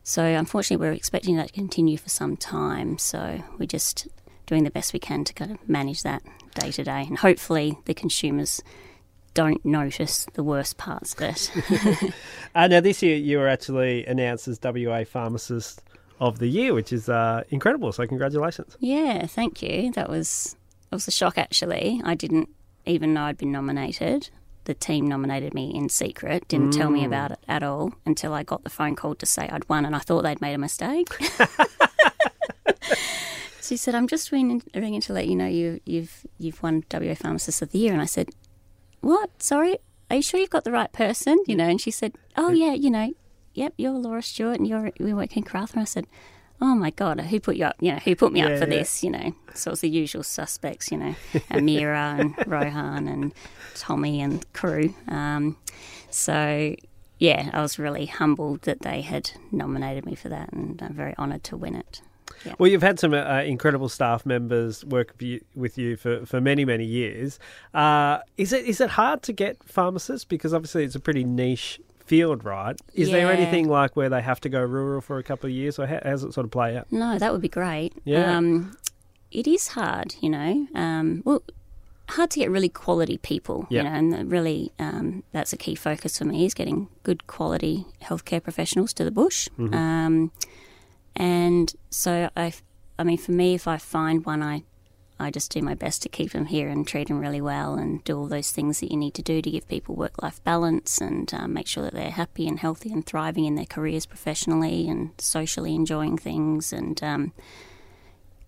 so 0.03 0.23
unfortunately, 0.23 0.85
we're 0.85 0.93
expecting 0.93 1.35
that 1.35 1.47
to 1.47 1.53
continue 1.53 1.97
for 1.97 2.07
some 2.07 2.37
time. 2.37 2.97
So 2.97 3.43
we're 3.57 3.65
just 3.65 4.07
doing 4.45 4.63
the 4.63 4.71
best 4.71 4.93
we 4.93 4.99
can 4.99 5.25
to 5.25 5.33
kind 5.33 5.51
of 5.51 5.67
manage 5.67 6.03
that 6.03 6.23
day 6.55 6.71
to 6.71 6.83
day, 6.85 7.03
and 7.05 7.17
hopefully 7.17 7.77
the 7.83 7.93
consumers 7.93 8.61
don't 9.33 9.63
notice 9.65 10.25
the 10.33 10.43
worst 10.43 10.77
parts 10.77 11.13
of 11.13 11.21
it. 11.21 12.13
Uh, 12.55 12.67
now, 12.67 12.79
this 12.79 13.03
year 13.03 13.15
you 13.15 13.37
were 13.37 13.47
actually 13.47 14.03
announced 14.07 14.47
as 14.47 14.59
WA 14.63 15.03
Pharmacist 15.03 15.83
of 16.19 16.39
the 16.39 16.47
Year, 16.47 16.73
which 16.73 16.91
is 16.91 17.09
uh, 17.09 17.43
incredible. 17.49 17.91
So, 17.91 18.05
congratulations. 18.07 18.75
yeah, 18.79 19.25
thank 19.27 19.61
you. 19.61 19.91
That 19.93 20.09
was 20.09 20.55
it 20.91 20.95
was 20.95 21.07
a 21.07 21.11
shock 21.11 21.37
actually. 21.37 22.01
I 22.03 22.15
didn't 22.15 22.49
even 22.85 23.13
know 23.13 23.23
I'd 23.23 23.37
been 23.37 23.51
nominated. 23.51 24.29
The 24.63 24.73
team 24.73 25.07
nominated 25.07 25.53
me 25.53 25.73
in 25.73 25.87
secret, 25.87 26.45
didn't 26.49 26.71
tell 26.71 26.89
me 26.89 27.05
about 27.05 27.31
it 27.31 27.39
at 27.47 27.63
all 27.63 27.93
until 28.05 28.33
I 28.33 28.43
got 28.43 28.65
the 28.65 28.69
phone 28.69 28.97
call 28.97 29.15
to 29.15 29.25
say 29.25 29.47
I'd 29.49 29.67
won, 29.69 29.85
and 29.85 29.95
I 29.95 29.99
thought 29.99 30.23
they'd 30.23 30.41
made 30.41 30.55
a 30.55 30.57
mistake. 30.57 31.07
she 33.61 33.77
said, 33.77 33.95
"I'm 33.95 34.07
just 34.07 34.31
ringing, 34.31 34.61
ringing 34.75 35.01
to 35.01 35.13
let 35.13 35.27
you 35.27 35.35
know 35.35 35.47
you, 35.47 35.79
you've 35.85 36.25
you've 36.37 36.61
won 36.61 36.83
WA 36.91 37.15
Pharmacist 37.15 37.61
of 37.61 37.71
the 37.71 37.79
Year," 37.79 37.93
and 37.93 38.01
I 38.01 38.05
said, 38.05 38.29
"What? 39.01 39.41
Sorry, 39.41 39.77
are 40.09 40.17
you 40.17 40.21
sure 40.21 40.39
you've 40.39 40.49
got 40.49 40.63
the 40.65 40.71
right 40.71 40.91
person?" 40.91 41.41
You 41.47 41.55
know, 41.55 41.67
and 41.69 41.79
she 41.79 41.91
said, 41.91 42.13
"Oh 42.35 42.51
yeah, 42.51 42.73
you 42.73 42.89
know, 42.89 43.13
yep, 43.57 43.73
you're 43.77 43.91
Laura 43.91 44.21
Stewart, 44.21 44.57
and 44.59 44.67
you're 44.67 44.91
we 44.99 45.13
work 45.13 45.35
in 45.35 45.43
Karratha." 45.43 45.73
And 45.73 45.81
I 45.81 45.85
said, 45.85 46.07
"Oh 46.61 46.75
my 46.75 46.91
God, 46.91 47.19
who 47.19 47.39
put 47.39 47.55
you 47.57 47.65
up? 47.65 47.75
You 47.79 47.93
know, 47.93 47.99
who 47.99 48.15
put 48.15 48.31
me 48.31 48.39
Yeah, 48.39 48.47
up 48.47 48.59
for 48.59 48.69
yeah. 48.69 48.77
this? 48.77 49.03
You 49.03 49.11
know." 49.11 49.35
So 49.53 49.71
it's 49.71 49.81
the 49.81 49.89
usual 49.89 50.23
suspects, 50.23 50.91
you 50.91 50.97
know, 50.97 51.15
Amira 51.51 52.19
and 52.19 52.35
Rohan 52.47 53.07
and 53.07 53.33
Tommy 53.75 54.21
and 54.21 54.45
crew. 54.53 54.93
Um, 55.07 55.57
so 56.11 56.75
yeah, 57.19 57.49
I 57.53 57.61
was 57.61 57.79
really 57.79 58.05
humbled 58.05 58.61
that 58.61 58.81
they 58.81 59.01
had 59.01 59.31
nominated 59.51 60.05
me 60.05 60.15
for 60.15 60.29
that, 60.29 60.53
and 60.53 60.81
I'm 60.81 60.93
very 60.93 61.15
honoured 61.17 61.43
to 61.45 61.57
win 61.57 61.75
it. 61.75 62.01
Well, 62.59 62.69
you've 62.69 62.83
had 62.83 62.99
some 62.99 63.13
uh, 63.13 63.41
incredible 63.41 63.89
staff 63.89 64.25
members 64.25 64.85
work 64.85 65.13
with 65.13 65.21
you, 65.23 65.41
with 65.55 65.77
you 65.77 65.97
for, 65.97 66.23
for 66.25 66.39
many, 66.39 66.65
many 66.65 66.85
years. 66.85 67.39
Uh, 67.73 68.19
is 68.37 68.53
it 68.53 68.65
is 68.65 68.79
it 68.79 68.91
hard 68.91 69.23
to 69.23 69.33
get 69.33 69.57
pharmacists? 69.63 70.23
Because 70.23 70.53
obviously 70.53 70.83
it's 70.83 70.93
a 70.95 70.99
pretty 70.99 71.23
niche 71.23 71.81
field, 72.07 72.43
right? 72.43 72.79
Is 72.93 73.11
there 73.11 73.31
anything 73.31 73.67
like 73.67 73.95
where 73.95 74.09
they 74.09 74.21
have 74.21 74.39
to 74.41 74.49
go 74.49 74.61
rural 74.61 75.01
for 75.01 75.17
a 75.17 75.23
couple 75.23 75.47
of 75.49 75.53
years, 75.53 75.77
or 75.77 75.85
how, 75.85 75.99
how 76.03 76.09
does 76.11 76.23
it 76.23 76.33
sort 76.33 76.45
of 76.45 76.51
play 76.51 76.77
out? 76.77 76.91
No, 76.91 77.17
that 77.19 77.31
would 77.31 77.41
be 77.41 77.49
great. 77.49 77.93
Yeah. 78.05 78.37
Um, 78.37 78.75
it 79.31 79.45
is 79.47 79.69
hard, 79.69 80.15
you 80.21 80.29
know. 80.29 80.67
Um, 80.73 81.21
well, 81.25 81.43
hard 82.09 82.31
to 82.31 82.39
get 82.39 82.49
really 82.49 82.69
quality 82.69 83.17
people, 83.17 83.67
Yeah. 83.69 83.83
you 83.83 83.89
know, 83.89 83.95
and 83.95 84.31
really 84.31 84.71
um, 84.79 85.23
that's 85.33 85.51
a 85.51 85.57
key 85.57 85.75
focus 85.75 86.17
for 86.17 86.25
me 86.25 86.45
is 86.45 86.53
getting 86.53 86.87
good 87.03 87.27
quality 87.27 87.85
healthcare 88.01 88.41
professionals 88.41 88.93
to 88.93 89.03
the 89.03 89.11
bush. 89.11 89.49
Mm-hmm. 89.59 89.73
Um, 89.73 90.31
and 91.15 91.73
so 91.89 92.29
I, 92.37 92.53
I 92.97 93.03
mean, 93.03 93.17
for 93.17 93.33
me, 93.33 93.53
if 93.55 93.67
I 93.67 93.77
find 93.77 94.25
one, 94.25 94.41
I, 94.41 94.63
I 95.19 95.31
just 95.31 95.51
do 95.51 95.61
my 95.61 95.73
best 95.73 96.01
to 96.03 96.09
keep 96.09 96.31
them 96.31 96.45
here 96.45 96.69
and 96.69 96.87
treat 96.87 97.07
them 97.07 97.19
really 97.19 97.41
well 97.41 97.75
and 97.75 98.03
do 98.03 98.17
all 98.17 98.27
those 98.27 98.51
things 98.51 98.79
that 98.79 98.91
you 98.91 98.97
need 98.97 99.13
to 99.15 99.21
do 99.21 99.41
to 99.41 99.51
give 99.51 99.67
people 99.67 99.95
work-life 99.95 100.43
balance 100.43 100.99
and 100.99 101.33
um, 101.33 101.53
make 101.53 101.67
sure 101.67 101.83
that 101.83 101.93
they're 101.93 102.11
happy 102.11 102.47
and 102.47 102.59
healthy 102.59 102.91
and 102.91 103.05
thriving 103.05 103.45
in 103.45 103.55
their 103.55 103.65
careers 103.65 104.05
professionally 104.05 104.87
and 104.87 105.11
socially 105.17 105.75
enjoying 105.75 106.17
things 106.17 106.71
and. 106.71 107.03
Um, 107.03 107.33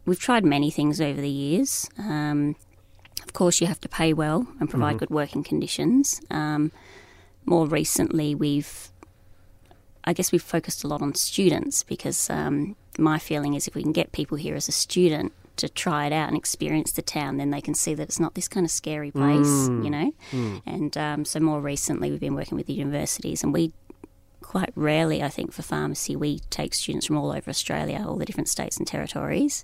we've 0.10 0.20
tried 0.20 0.44
many 0.44 0.72
things 0.72 1.00
over 1.00 1.22
the 1.22 1.30
years. 1.30 1.90
Um, 1.98 2.56
of 3.24 3.34
course, 3.34 3.62
you 3.62 3.68
have 3.68 3.80
to 3.82 3.90
pay 3.90 4.12
well 4.12 4.48
and 4.60 4.70
provide 4.70 4.98
good 4.98 5.12
working 5.12 5.44
conditions. 5.44 6.20
Um, 6.32 6.72
more 7.46 7.68
recently, 7.68 8.34
we've, 8.34 8.90
I 10.04 10.14
guess, 10.14 10.32
we've 10.32 10.42
focused 10.42 10.84
a 10.84 10.88
lot 10.88 11.02
on 11.02 11.14
students 11.14 11.84
because 11.84 12.30
um, 12.30 12.76
my 12.98 13.20
feeling 13.20 13.54
is 13.54 13.68
if 13.68 13.76
we 13.76 13.84
can 13.84 13.92
get 13.92 14.12
people 14.12 14.38
here 14.38 14.56
as 14.56 14.68
a 14.68 14.72
student 14.72 15.32
to 15.60 15.70
try 15.70 16.06
it 16.08 16.14
out 16.14 16.28
and 16.28 16.38
experience 16.38 16.92
the 16.92 17.02
town, 17.02 17.38
then 17.38 17.52
they 17.52 17.62
can 17.62 17.74
see 17.74 17.94
that 17.94 18.04
it's 18.04 18.20
not 18.20 18.34
this 18.36 18.48
kind 18.48 18.66
of 18.66 18.72
scary 18.72 19.12
place, 19.12 19.68
you 19.86 19.90
know. 19.90 20.12
And 20.66 20.98
um, 20.98 21.26
so, 21.26 21.40
more 21.40 21.62
recently, 21.62 22.12
we've 22.12 22.20
been 22.20 22.36
working 22.36 22.58
with 22.58 22.68
the 22.68 22.74
universities, 22.74 23.44
and 23.44 23.54
we 23.54 23.72
quite 24.42 24.72
rarely, 24.76 25.22
I 25.22 25.30
think, 25.30 25.52
for 25.52 25.62
pharmacy, 25.62 26.16
we 26.16 26.40
take 26.50 26.74
students 26.74 27.06
from 27.06 27.18
all 27.18 27.32
over 27.32 27.50
Australia, 27.50 28.04
all 28.08 28.16
the 28.16 28.26
different 28.26 28.50
states 28.50 28.78
and 28.78 28.88
territories, 28.88 29.64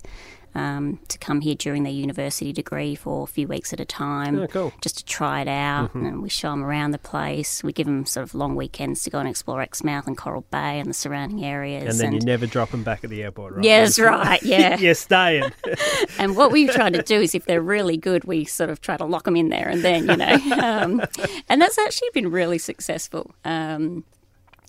um, 0.56 0.98
to 1.08 1.18
come 1.18 1.42
here 1.42 1.54
during 1.54 1.82
their 1.82 1.92
university 1.92 2.52
degree 2.52 2.94
for 2.94 3.24
a 3.24 3.26
few 3.26 3.46
weeks 3.46 3.72
at 3.72 3.80
a 3.80 3.84
time, 3.84 4.38
Oh, 4.38 4.46
cool. 4.46 4.72
just 4.80 4.96
to 4.98 5.04
try 5.04 5.42
it 5.42 5.48
out. 5.48 5.94
And 5.94 6.22
we 6.22 6.28
show 6.30 6.50
them 6.50 6.64
around 6.64 6.92
the 6.92 6.98
place. 6.98 7.62
We 7.62 7.72
give 7.72 7.86
them 7.86 8.06
sort 8.06 8.24
of 8.24 8.34
long 8.34 8.56
weekends 8.56 9.02
to 9.04 9.10
go 9.10 9.18
and 9.18 9.28
explore 9.28 9.60
Exmouth 9.60 10.06
and 10.06 10.16
Coral 10.16 10.46
Bay 10.50 10.78
and 10.80 10.88
the 10.88 10.94
surrounding 10.94 11.44
areas. 11.44 12.00
And 12.00 12.00
then 12.00 12.12
you 12.18 12.26
never 12.26 12.46
drop 12.46 12.70
them 12.70 12.82
back 12.82 13.04
at 13.04 13.10
the 13.10 13.22
airport, 13.22 13.54
right? 13.56 13.64
yeah, 13.64 13.80
that's 13.84 13.98
right. 13.98 14.42
Yeah. 14.46 14.78
You're 14.78 14.94
staying. 14.94 15.52
And 16.18 16.34
what 16.36 16.50
we 16.50 16.66
try 16.68 16.88
to 16.90 17.02
do 17.02 17.20
is, 17.20 17.34
if 17.34 17.44
they're 17.44 17.60
really 17.60 17.96
good, 17.98 18.24
we 18.24 18.44
sort 18.46 18.70
of 18.70 18.80
try 18.80 18.96
to 18.96 19.04
lock 19.04 19.24
them 19.24 19.36
in 19.36 19.50
there, 19.50 19.68
and 19.68 19.82
then 19.82 20.08
you 20.08 20.16
know, 20.16 20.34
um, 20.62 21.02
and 21.48 21.60
that's 21.60 21.78
actually 21.78 22.08
been 22.14 22.30
really 22.30 22.58
successful. 22.58 23.34
Um, 23.44 24.04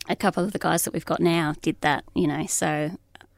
a 0.10 0.16
couple 0.16 0.44
of 0.44 0.52
the 0.52 0.60
guys 0.60 0.84
that 0.84 0.94
we've 0.94 1.06
got 1.06 1.20
now 1.20 1.54
did 1.62 1.80
that, 1.82 2.04
you 2.16 2.28
know. 2.28 2.46
So 2.48 2.92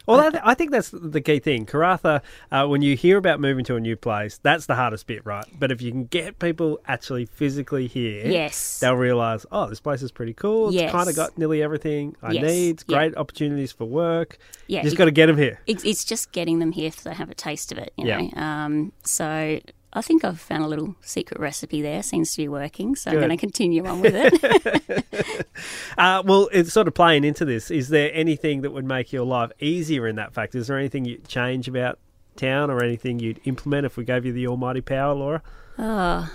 Well, 0.09 0.31
that, 0.31 0.41
I 0.45 0.53
think 0.55 0.71
that's 0.71 0.89
the 0.91 1.21
key 1.21 1.39
thing. 1.39 1.65
Karratha, 1.65 2.21
uh, 2.51 2.65
when 2.67 2.81
you 2.81 2.95
hear 2.95 3.17
about 3.17 3.39
moving 3.39 3.63
to 3.65 3.75
a 3.75 3.79
new 3.79 3.95
place, 3.95 4.39
that's 4.41 4.65
the 4.65 4.75
hardest 4.75 5.07
bit, 5.07 5.25
right? 5.25 5.45
But 5.57 5.71
if 5.71 5.81
you 5.81 5.91
can 5.91 6.05
get 6.05 6.39
people 6.39 6.79
actually 6.87 7.25
physically 7.25 7.87
here, 7.87 8.27
Yes. 8.27 8.79
they'll 8.79 8.95
realise, 8.95 9.45
oh, 9.51 9.67
this 9.69 9.79
place 9.79 10.01
is 10.01 10.11
pretty 10.11 10.33
cool. 10.33 10.69
It's 10.69 10.75
Yes. 10.77 10.91
kind 10.91 11.09
of 11.09 11.15
got 11.15 11.37
nearly 11.37 11.61
everything 11.61 12.15
I 12.23 12.31
Yes. 12.33 12.43
need. 12.43 12.69
It's 12.71 12.85
Yeah. 12.87 12.97
great 12.97 13.17
opportunities 13.17 13.71
for 13.71 13.85
work. 13.85 14.37
Yeah, 14.67 14.79
you 14.79 14.83
just 14.85 14.97
got 14.97 15.05
to 15.05 15.11
get 15.11 15.27
them 15.27 15.37
here. 15.37 15.59
It's, 15.67 15.83
it's 15.83 16.03
just 16.03 16.31
getting 16.31 16.59
them 16.59 16.71
here 16.71 16.91
so 16.91 17.09
they 17.09 17.15
have 17.15 17.29
a 17.29 17.35
taste 17.35 17.71
of 17.71 17.77
it, 17.77 17.93
you 17.97 18.07
Yeah. 18.07 18.21
know. 18.21 18.41
Um, 18.41 18.91
so 19.03 19.59
I 19.91 20.01
think 20.01 20.23
I've 20.23 20.39
found 20.39 20.63
a 20.63 20.67
little 20.67 20.95
secret 21.01 21.39
recipe 21.39 21.81
there. 21.81 22.03
Seems 22.03 22.31
to 22.33 22.37
be 22.37 22.47
working, 22.47 22.95
so 22.95 23.09
Good. 23.11 23.17
I'm 23.23 23.27
going 23.27 23.37
to 23.37 23.41
continue 23.41 23.85
on 23.85 24.01
with 24.01 24.13
it. 24.15 25.05
Uh, 25.97 26.23
well, 26.25 26.47
it's 26.53 26.71
sort 26.71 26.87
of 26.87 26.93
playing 26.93 27.25
into 27.25 27.43
this. 27.43 27.69
Is 27.69 27.89
there 27.89 28.09
anything 28.13 28.61
that 28.61 28.71
would 28.71 28.85
make 28.85 29.11
your 29.11 29.25
life 29.25 29.51
easier 29.59 30.07
in 30.07 30.15
that 30.15 30.33
fact? 30.33 30.55
Is 30.55 30.67
there 30.67 30.77
anything 30.77 31.03
you'd 31.03 31.27
change 31.27 31.67
about 31.67 31.99
town 32.37 32.69
or 32.71 32.81
anything 32.81 33.19
you'd 33.19 33.41
implement 33.43 33.85
if 33.85 33.97
we 33.97 34.05
gave 34.05 34.25
you 34.25 34.31
the 34.31 34.47
almighty 34.47 34.79
power, 34.79 35.13
Laura? 35.13 35.41
oh, 35.77 36.31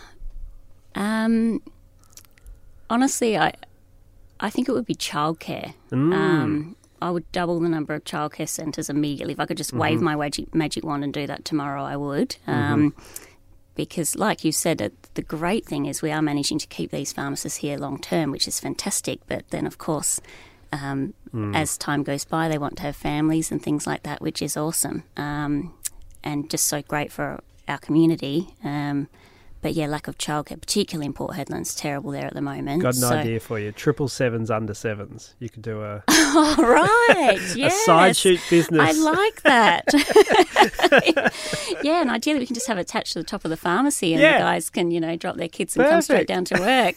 um, 0.94 1.62
honestly, 2.90 3.38
I 3.38 3.54
I 4.40 4.50
think 4.50 4.68
it 4.68 4.72
would 4.72 4.84
be 4.86 4.94
childcare. 4.94 5.72
Mm. 5.90 6.14
Um, 6.14 6.76
I 7.00 7.10
would 7.10 7.30
double 7.32 7.58
the 7.60 7.68
number 7.68 7.94
of 7.94 8.04
childcare 8.04 8.48
centres 8.48 8.90
immediately. 8.90 9.32
If 9.32 9.40
I 9.40 9.46
could 9.46 9.56
just 9.56 9.72
wave 9.72 9.96
Mm-hmm. 9.96 10.04
my 10.04 10.16
magic, 10.16 10.54
magic 10.54 10.84
wand 10.84 11.04
and 11.04 11.12
do 11.14 11.26
that 11.26 11.44
tomorrow, 11.44 11.82
I 11.82 11.96
would. 11.96 12.36
Um, 12.46 12.94
because, 13.74 14.16
like 14.16 14.44
you 14.44 14.52
said, 14.52 14.92
the 15.14 15.22
great 15.22 15.64
thing 15.66 15.86
is 15.86 16.02
we 16.02 16.12
are 16.12 16.22
managing 16.22 16.58
to 16.58 16.66
keep 16.66 16.90
these 16.90 17.12
pharmacists 17.12 17.58
here 17.58 17.76
long 17.78 17.98
term, 18.00 18.30
which 18.30 18.46
is 18.48 18.60
fantastic. 18.60 19.20
But 19.26 19.48
then, 19.50 19.66
of 19.66 19.78
course, 19.78 20.20
um, 20.72 21.14
Mm. 21.32 21.54
as 21.56 21.76
time 21.76 22.04
goes 22.04 22.24
by, 22.24 22.48
they 22.48 22.58
want 22.58 22.76
to 22.76 22.82
have 22.84 22.94
families 22.94 23.50
and 23.50 23.60
things 23.60 23.86
like 23.88 24.04
that, 24.04 24.20
which 24.22 24.40
is 24.40 24.56
awesome 24.56 25.02
um, 25.16 25.74
and 26.22 26.48
just 26.48 26.66
so 26.68 26.80
great 26.82 27.10
for 27.10 27.42
our 27.66 27.78
community. 27.78 28.54
Um, 28.62 29.08
but 29.64 29.72
yeah, 29.72 29.86
lack 29.86 30.08
of 30.08 30.18
childcare, 30.18 30.60
particularly 30.60 31.06
in 31.06 31.14
Port 31.14 31.34
Hedland's 31.36 31.74
terrible 31.74 32.10
there 32.10 32.26
at 32.26 32.34
the 32.34 32.42
moment. 32.42 32.82
Got 32.82 32.96
an 32.96 33.00
So- 33.00 33.08
idea 33.16 33.40
for 33.40 33.58
you. 33.58 33.72
Triple 33.72 34.08
sevens 34.08 34.50
under 34.50 34.74
sevens. 34.74 35.34
You 35.38 35.48
could 35.48 35.62
do 35.62 35.80
a, 35.80 36.02
All 36.10 36.56
right. 36.56 37.38
yes. 37.56 37.72
a 37.72 37.84
side 37.86 38.14
shoot 38.14 38.40
business. 38.50 38.78
I 38.78 38.92
like 38.92 39.42
that. 39.44 39.84
yeah, 41.82 42.02
and 42.02 42.10
ideally 42.10 42.40
we 42.40 42.46
can 42.46 42.52
just 42.52 42.66
have 42.66 42.76
it 42.76 42.82
attached 42.82 43.14
to 43.14 43.20
the 43.20 43.24
top 43.24 43.46
of 43.46 43.50
the 43.50 43.56
pharmacy 43.56 44.12
and 44.12 44.20
Yeah. 44.20 44.34
the 44.34 44.38
guys 44.44 44.68
can, 44.68 44.90
you 44.90 45.00
know, 45.00 45.16
drop 45.16 45.36
their 45.36 45.48
kids 45.48 45.74
and 45.78 45.88
come 45.88 46.02
straight 46.02 46.26
down 46.28 46.44
to 46.44 46.60
work. 46.60 46.96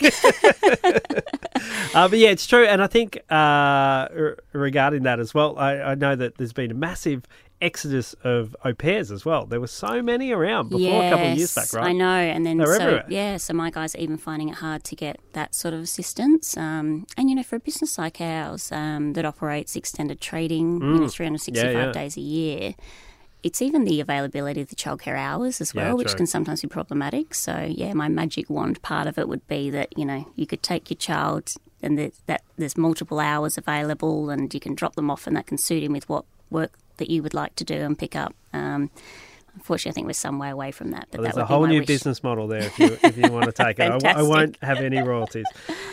Uh, 1.95 2.07
but 2.07 2.19
yeah, 2.19 2.29
it's 2.29 2.45
true. 2.45 2.65
And 2.65 2.83
I 2.83 2.87
think 2.87 3.17
uh, 3.31 4.11
r- 4.13 4.37
regarding 4.51 5.03
that 5.03 5.19
as 5.21 5.33
well, 5.33 5.57
I, 5.57 5.77
I 5.77 5.95
know 5.95 6.15
that 6.17 6.37
there's 6.37 6.53
been 6.53 6.69
a 6.71 6.75
massive 6.75 7.23
exodus 7.61 8.13
of 8.23 8.55
au 8.63 8.73
pairs 8.73 9.11
as 9.11 9.25
well. 9.25 9.45
There 9.45 9.59
were 9.59 9.67
so 9.67 10.01
many 10.01 10.31
around 10.31 10.69
before 10.69 11.03
a 11.05 11.09
couple 11.09 11.31
of 11.31 11.37
years 11.37 11.55
back, 11.55 11.73
right? 11.73 11.89
I 11.89 11.91
know. 11.93 12.05
And 12.05 12.45
then, 12.45 12.57
They're 12.57 12.67
so, 12.67 12.73
everywhere. 12.83 13.05
yeah, 13.09 13.37
so 13.37 13.53
my 13.53 13.69
guys 13.71 13.95
are 13.95 13.99
even 13.99 14.17
finding 14.17 14.49
it 14.49 14.55
hard 14.55 14.83
to 14.85 14.95
get 14.95 15.19
that 15.33 15.55
sort 15.55 15.73
of 15.73 15.81
assistance. 15.81 16.55
Um, 16.55 17.07
and, 17.17 17.29
you 17.29 17.35
know, 17.35 17.43
for 17.43 17.55
a 17.55 17.59
business 17.59 17.97
like 17.97 18.21
ours 18.21 18.71
um, 18.71 19.13
that 19.13 19.25
operates 19.25 19.75
extended 19.75 20.21
trading, 20.21 20.81
you 20.81 20.99
know, 20.99 21.07
365 21.07 21.67
Mm. 21.69 21.73
Yeah, 21.73 21.85
yeah. 21.87 21.91
days 21.91 22.17
a 22.17 22.21
year, 22.21 22.75
it's 23.43 23.61
even 23.61 23.85
the 23.85 24.01
availability 24.01 24.61
of 24.61 24.67
the 24.69 24.75
childcare 24.75 25.17
hours 25.17 25.59
as 25.61 25.73
Yeah, 25.73 25.87
well, 25.89 25.97
which 25.97 26.09
true. 26.09 26.17
can 26.17 26.27
sometimes 26.27 26.61
be 26.61 26.67
problematic. 26.67 27.33
So, 27.33 27.67
yeah, 27.69 27.93
my 27.93 28.07
magic 28.07 28.49
wand 28.49 28.81
part 28.81 29.07
of 29.07 29.17
it 29.17 29.27
would 29.27 29.47
be 29.47 29.69
that, 29.71 29.97
you 29.97 30.05
know, 30.05 30.31
you 30.35 30.45
could 30.45 30.61
take 30.61 30.89
your 30.89 30.97
child 30.97 31.53
and 31.81 31.97
that, 31.97 32.13
that 32.27 32.41
there's 32.57 32.75
multiple 32.77 33.19
hours 33.19 33.57
available 33.57 34.29
and 34.29 34.53
you 34.53 34.59
can 34.59 34.75
drop 34.75 34.95
them 34.95 35.09
off 35.11 35.27
and 35.27 35.35
that 35.37 35.45
can 35.47 35.57
suit 35.57 35.83
him 35.83 35.93
with 35.93 36.09
what 36.09 36.25
work 36.49 36.71
that 36.97 37.09
you 37.09 37.23
would 37.23 37.33
like 37.33 37.55
to 37.55 37.63
do 37.63 37.75
and 37.75 37.97
pick 37.97 38.15
up. 38.15 38.33
Um, 38.53 38.89
unfortunately, 39.55 39.91
I 39.91 39.93
think 39.93 40.07
we're 40.07 40.13
some 40.13 40.39
way 40.39 40.49
away 40.49 40.71
from 40.71 40.91
that. 40.91 41.07
But 41.11 41.19
Well, 41.19 41.27
that 41.29 41.35
there's 41.35 41.37
a 41.37 41.39
would 41.41 41.47
be 41.47 41.53
whole 41.53 41.67
new 41.67 41.79
wish. 41.79 41.87
business 41.87 42.23
model 42.23 42.47
there 42.47 42.63
if 42.63 42.77
you, 42.79 42.97
if 43.03 43.17
you 43.17 43.31
want 43.31 43.45
to 43.45 43.51
take 43.51 43.79
it. 43.79 44.03
I, 44.05 44.19
I 44.19 44.21
won't 44.21 44.57
have 44.61 44.77
any 44.79 45.01
royalties. 45.01 45.45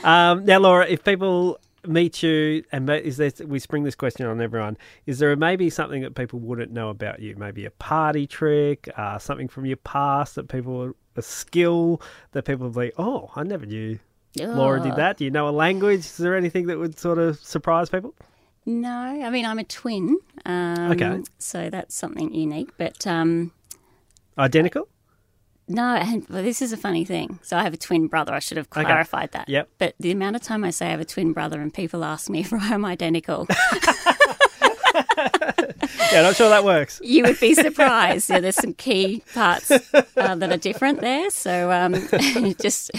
Um, 0.03 0.45
now, 0.45 0.59
Laura, 0.59 0.87
if 0.87 1.05
people 1.05 1.59
meet 1.87 2.23
you, 2.23 2.65
and 2.73 2.89
is 2.89 3.19
there, 3.19 3.31
we 3.47 3.59
spring 3.59 3.85
this 3.85 3.95
question 3.95 4.25
on 4.27 4.41
everyone, 4.41 4.77
is 5.07 5.19
there 5.19 5.35
maybe 5.37 5.69
something 5.71 6.01
that 6.03 6.15
people 6.15 6.39
wouldn't 6.39 6.73
know 6.73 6.89
about 6.89 7.21
you? 7.21 7.37
Maybe 7.37 7.67
a 7.67 7.71
party 7.71 8.27
trick, 8.27 8.89
uh, 8.97 9.19
something 9.19 9.49
from 9.49 9.67
your 9.67 9.77
past 9.77 10.35
that 10.37 10.49
people, 10.49 10.93
a 11.17 11.23
skill 11.23 12.01
that 12.33 12.45
people 12.45 12.69
would 12.71 12.81
be, 12.81 12.93
oh, 12.99 13.31
I 13.37 13.43
never 13.43 13.67
knew 13.67 13.99
Laura 14.39 14.81
did 14.81 14.93
Oh. 14.93 14.97
that. 14.97 15.19
Do 15.19 15.25
you 15.25 15.31
know 15.31 15.49
a 15.49 15.51
language? 15.51 16.01
Is 16.01 16.17
there 16.17 16.35
anything 16.37 16.67
that 16.67 16.79
would 16.79 16.99
sort 16.99 17.19
of 17.19 17.39
surprise 17.39 17.89
people? 17.91 18.15
No, 18.67 18.91
I 18.91 19.31
mean 19.31 19.45
I'm 19.47 19.59
a 19.59 19.65
twin. 19.65 20.19
Um, 20.47 20.93
Okay. 20.93 21.23
So 21.39 21.71
that's 21.71 21.95
something 21.95 22.33
unique. 22.35 22.71
But 22.79 23.07
um, 23.07 23.53
Identical? 24.39 24.89
no, 25.69 25.95
and, 25.97 26.27
well, 26.29 26.43
this 26.43 26.61
is 26.61 26.73
a 26.73 26.77
funny 26.77 27.05
thing. 27.07 27.39
So 27.43 27.57
I 27.57 27.63
have 27.63 27.73
a 27.75 27.79
twin 27.79 28.07
brother. 28.07 28.35
I 28.35 28.39
should 28.39 28.57
have 28.59 28.69
Okay. 28.75 28.85
clarified 28.85 29.33
that. 29.33 29.49
Yep. 29.49 29.69
But 29.79 29.95
the 30.01 30.11
amount 30.11 30.37
of 30.37 30.43
time 30.43 30.63
I 30.65 30.71
say 30.71 30.87
I 30.89 30.91
have 30.91 31.01
a 31.01 31.05
twin 31.07 31.33
brother 31.33 31.61
and 31.61 31.73
people 31.73 32.05
ask 32.05 32.29
me 32.31 32.41
if 32.47 32.53
I'm 32.53 32.85
identical, 32.85 33.47
Yeah, 36.13 36.21
I'm 36.21 36.25
not 36.25 36.37
sure 36.37 36.49
that 36.51 36.65
works. 36.65 37.01
you 37.03 37.25
would 37.25 37.41
be 37.41 37.55
surprised. 37.55 38.31
yeah, 38.31 38.39
there's 38.41 38.55
some 38.57 38.75
key 38.75 39.23
parts 39.35 39.71
uh, 39.71 39.81
that 40.37 40.53
are 40.53 40.57
different 40.57 41.01
there. 41.01 41.29
So 41.31 41.71
um, 41.73 41.95
just 42.61 42.91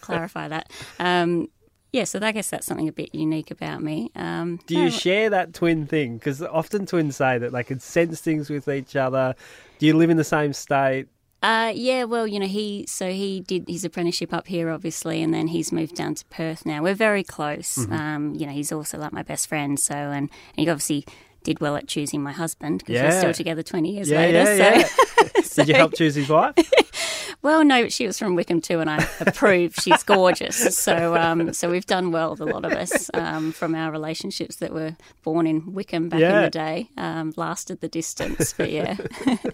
clarify 0.00 0.48
that. 0.48 0.70
Um, 0.98 1.48
yeah, 1.94 2.02
so 2.02 2.18
I 2.20 2.32
guess 2.32 2.50
that's 2.50 2.66
something 2.66 2.88
a 2.88 2.92
bit 2.92 3.14
unique 3.14 3.52
about 3.52 3.80
me. 3.80 4.10
Um, 4.16 4.58
Do 4.66 4.74
you 4.74 4.84
no, 4.86 4.90
share 4.90 5.30
that 5.30 5.54
twin 5.54 5.86
thing? 5.86 6.18
Because 6.18 6.42
often 6.42 6.86
twins 6.86 7.14
say 7.14 7.38
that 7.38 7.52
they 7.52 7.62
can 7.62 7.78
sense 7.78 8.20
things 8.20 8.50
with 8.50 8.66
each 8.66 8.96
other. 8.96 9.36
Do 9.78 9.86
you 9.86 9.96
live 9.96 10.10
in 10.10 10.16
the 10.16 10.24
same 10.24 10.54
state? 10.54 11.06
Uh, 11.40 11.70
yeah, 11.72 12.02
well, 12.02 12.26
you 12.26 12.40
know, 12.40 12.48
he 12.48 12.84
so 12.88 13.12
he 13.12 13.42
did 13.42 13.68
his 13.68 13.84
apprenticeship 13.84 14.32
up 14.32 14.48
here, 14.48 14.70
obviously, 14.70 15.22
and 15.22 15.32
then 15.32 15.46
he's 15.46 15.70
moved 15.70 15.94
down 15.94 16.16
to 16.16 16.24
Perth 16.26 16.66
now. 16.66 16.82
We're 16.82 16.94
very 16.94 17.22
close. 17.22 17.76
Mm-hmm. 17.76 17.92
Um, 17.92 18.34
you 18.34 18.46
know, 18.46 18.52
he's 18.52 18.72
also 18.72 18.98
like 18.98 19.12
my 19.12 19.22
best 19.22 19.46
friend. 19.46 19.78
So, 19.78 19.94
and, 19.94 20.28
and 20.28 20.30
he 20.56 20.68
obviously 20.68 21.04
did 21.44 21.60
well 21.60 21.76
at 21.76 21.86
choosing 21.86 22.22
my 22.22 22.32
husband 22.32 22.78
because 22.80 22.94
Yeah. 22.94 23.04
we're 23.10 23.18
still 23.20 23.32
together 23.32 23.62
twenty 23.62 23.92
years 23.94 24.10
Yeah, 24.10 24.18
later. 24.18 24.56
yeah, 24.56 24.82
so, 24.84 24.98
yeah. 25.24 25.42
Did 25.64 25.68
you 25.68 25.74
help 25.74 25.94
choose 25.94 26.16
his 26.16 26.28
wife? 26.28 26.54
well, 27.42 27.64
no, 27.64 27.88
she 27.88 28.06
was 28.08 28.18
from 28.18 28.34
Wickham 28.34 28.60
too, 28.60 28.80
and 28.80 28.90
I 28.90 29.06
approve. 29.20 29.74
She's 29.76 30.02
gorgeous. 30.02 30.76
So, 30.76 31.14
um, 31.16 31.52
so 31.52 31.70
we've 31.70 31.86
done 31.86 32.10
well, 32.10 32.36
a 32.40 32.44
lot 32.44 32.64
of 32.64 32.72
us, 32.72 33.08
um, 33.14 33.52
from 33.52 33.74
our 33.76 33.92
relationships 33.92 34.56
that 34.56 34.72
were 34.72 34.96
born 35.22 35.46
in 35.46 35.72
Wickham 35.72 36.08
back 36.08 36.20
in 36.20 36.42
the 36.42 36.50
day. 36.50 36.88
Um, 36.96 37.32
lasted 37.36 37.80
the 37.80 37.88
distance, 37.88 38.52
but 38.56 38.70
yeah. 38.72 38.96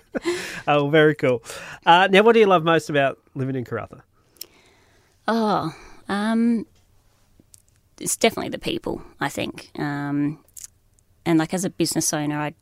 Oh, 0.69 0.89
very 0.89 1.15
cool. 1.15 1.43
Uh, 1.85 2.09
now, 2.11 2.23
what 2.23 2.33
do 2.33 2.41
you 2.41 2.47
love 2.47 2.65
most 2.65 2.89
about 2.89 3.19
living 3.35 3.57
in 3.57 3.65
Karratha? 3.65 4.01
Oh, 5.29 5.75
um, 6.09 6.67
it's 8.01 8.17
definitely 8.17 8.51
the 8.51 8.59
people. 8.59 9.03
I 9.21 9.29
think, 9.29 9.71
um, 9.79 10.39
and 11.25 11.39
like 11.39 11.55
as 11.55 11.65
a 11.65 11.71
business 11.71 12.13
owner, 12.13 12.39
I 12.39 12.55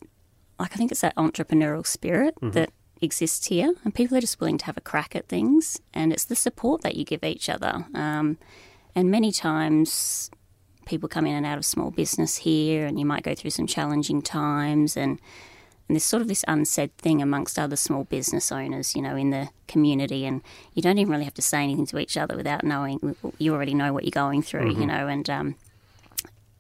like 0.59 0.73
I 0.73 0.77
think 0.77 0.91
it's 0.91 1.03
that 1.03 1.15
entrepreneurial 1.17 1.87
spirit 1.87 2.35
that 2.53 2.71
exists 3.01 3.47
here, 3.47 3.75
and 3.85 3.95
people 3.95 4.17
are 4.17 4.21
just 4.21 4.41
willing 4.41 4.59
to 4.59 4.65
have 4.67 4.77
a 4.77 4.81
crack 4.81 5.15
at 5.15 5.29
things, 5.29 5.81
and 5.95 6.13
it's 6.13 6.25
the 6.25 6.35
support 6.35 6.83
that 6.83 6.97
you 6.97 7.05
give 7.05 7.23
each 7.23 7.49
other. 7.49 7.87
Um, 7.95 8.39
and 8.95 9.11
many 9.11 9.31
times, 9.31 10.31
people 10.87 11.09
come 11.09 11.27
in 11.27 11.35
and 11.35 11.47
out 11.47 11.59
of 11.59 11.65
small 11.65 11.91
business 11.93 12.39
here, 12.39 12.87
and 12.87 12.99
you 12.99 13.07
might 13.07 13.23
go 13.23 13.35
through 13.35 13.51
some 13.51 13.67
challenging 13.67 14.21
times, 14.23 14.97
and 14.97 15.21
and 15.89 15.95
there's 15.97 16.05
sort 16.05 16.21
of 16.21 16.29
this 16.29 16.45
unsaid 16.47 16.95
thing 16.99 17.23
amongst 17.23 17.59
other 17.59 17.77
small 17.77 18.05
business 18.05 18.53
owners, 18.53 18.95
you 18.95 19.01
know, 19.01 19.17
in 19.17 19.31
the 19.31 19.49
community, 19.69 20.27
and 20.27 20.43
you 20.75 20.83
don't 20.83 20.99
even 20.99 21.11
really 21.11 21.25
have 21.25 21.35
to 21.35 21.43
say 21.43 21.63
anything 21.63 21.87
to 21.87 21.99
each 21.99 22.17
other 22.17 22.37
without 22.37 22.63
knowing. 22.63 23.17
You 23.39 23.55
already 23.55 23.73
know 23.75 23.93
what 23.95 24.05
you're 24.05 24.11
going 24.11 24.43
through, 24.43 24.73
you 24.81 24.87
know, 24.87 25.07
and 25.09 25.31
um, 25.31 25.55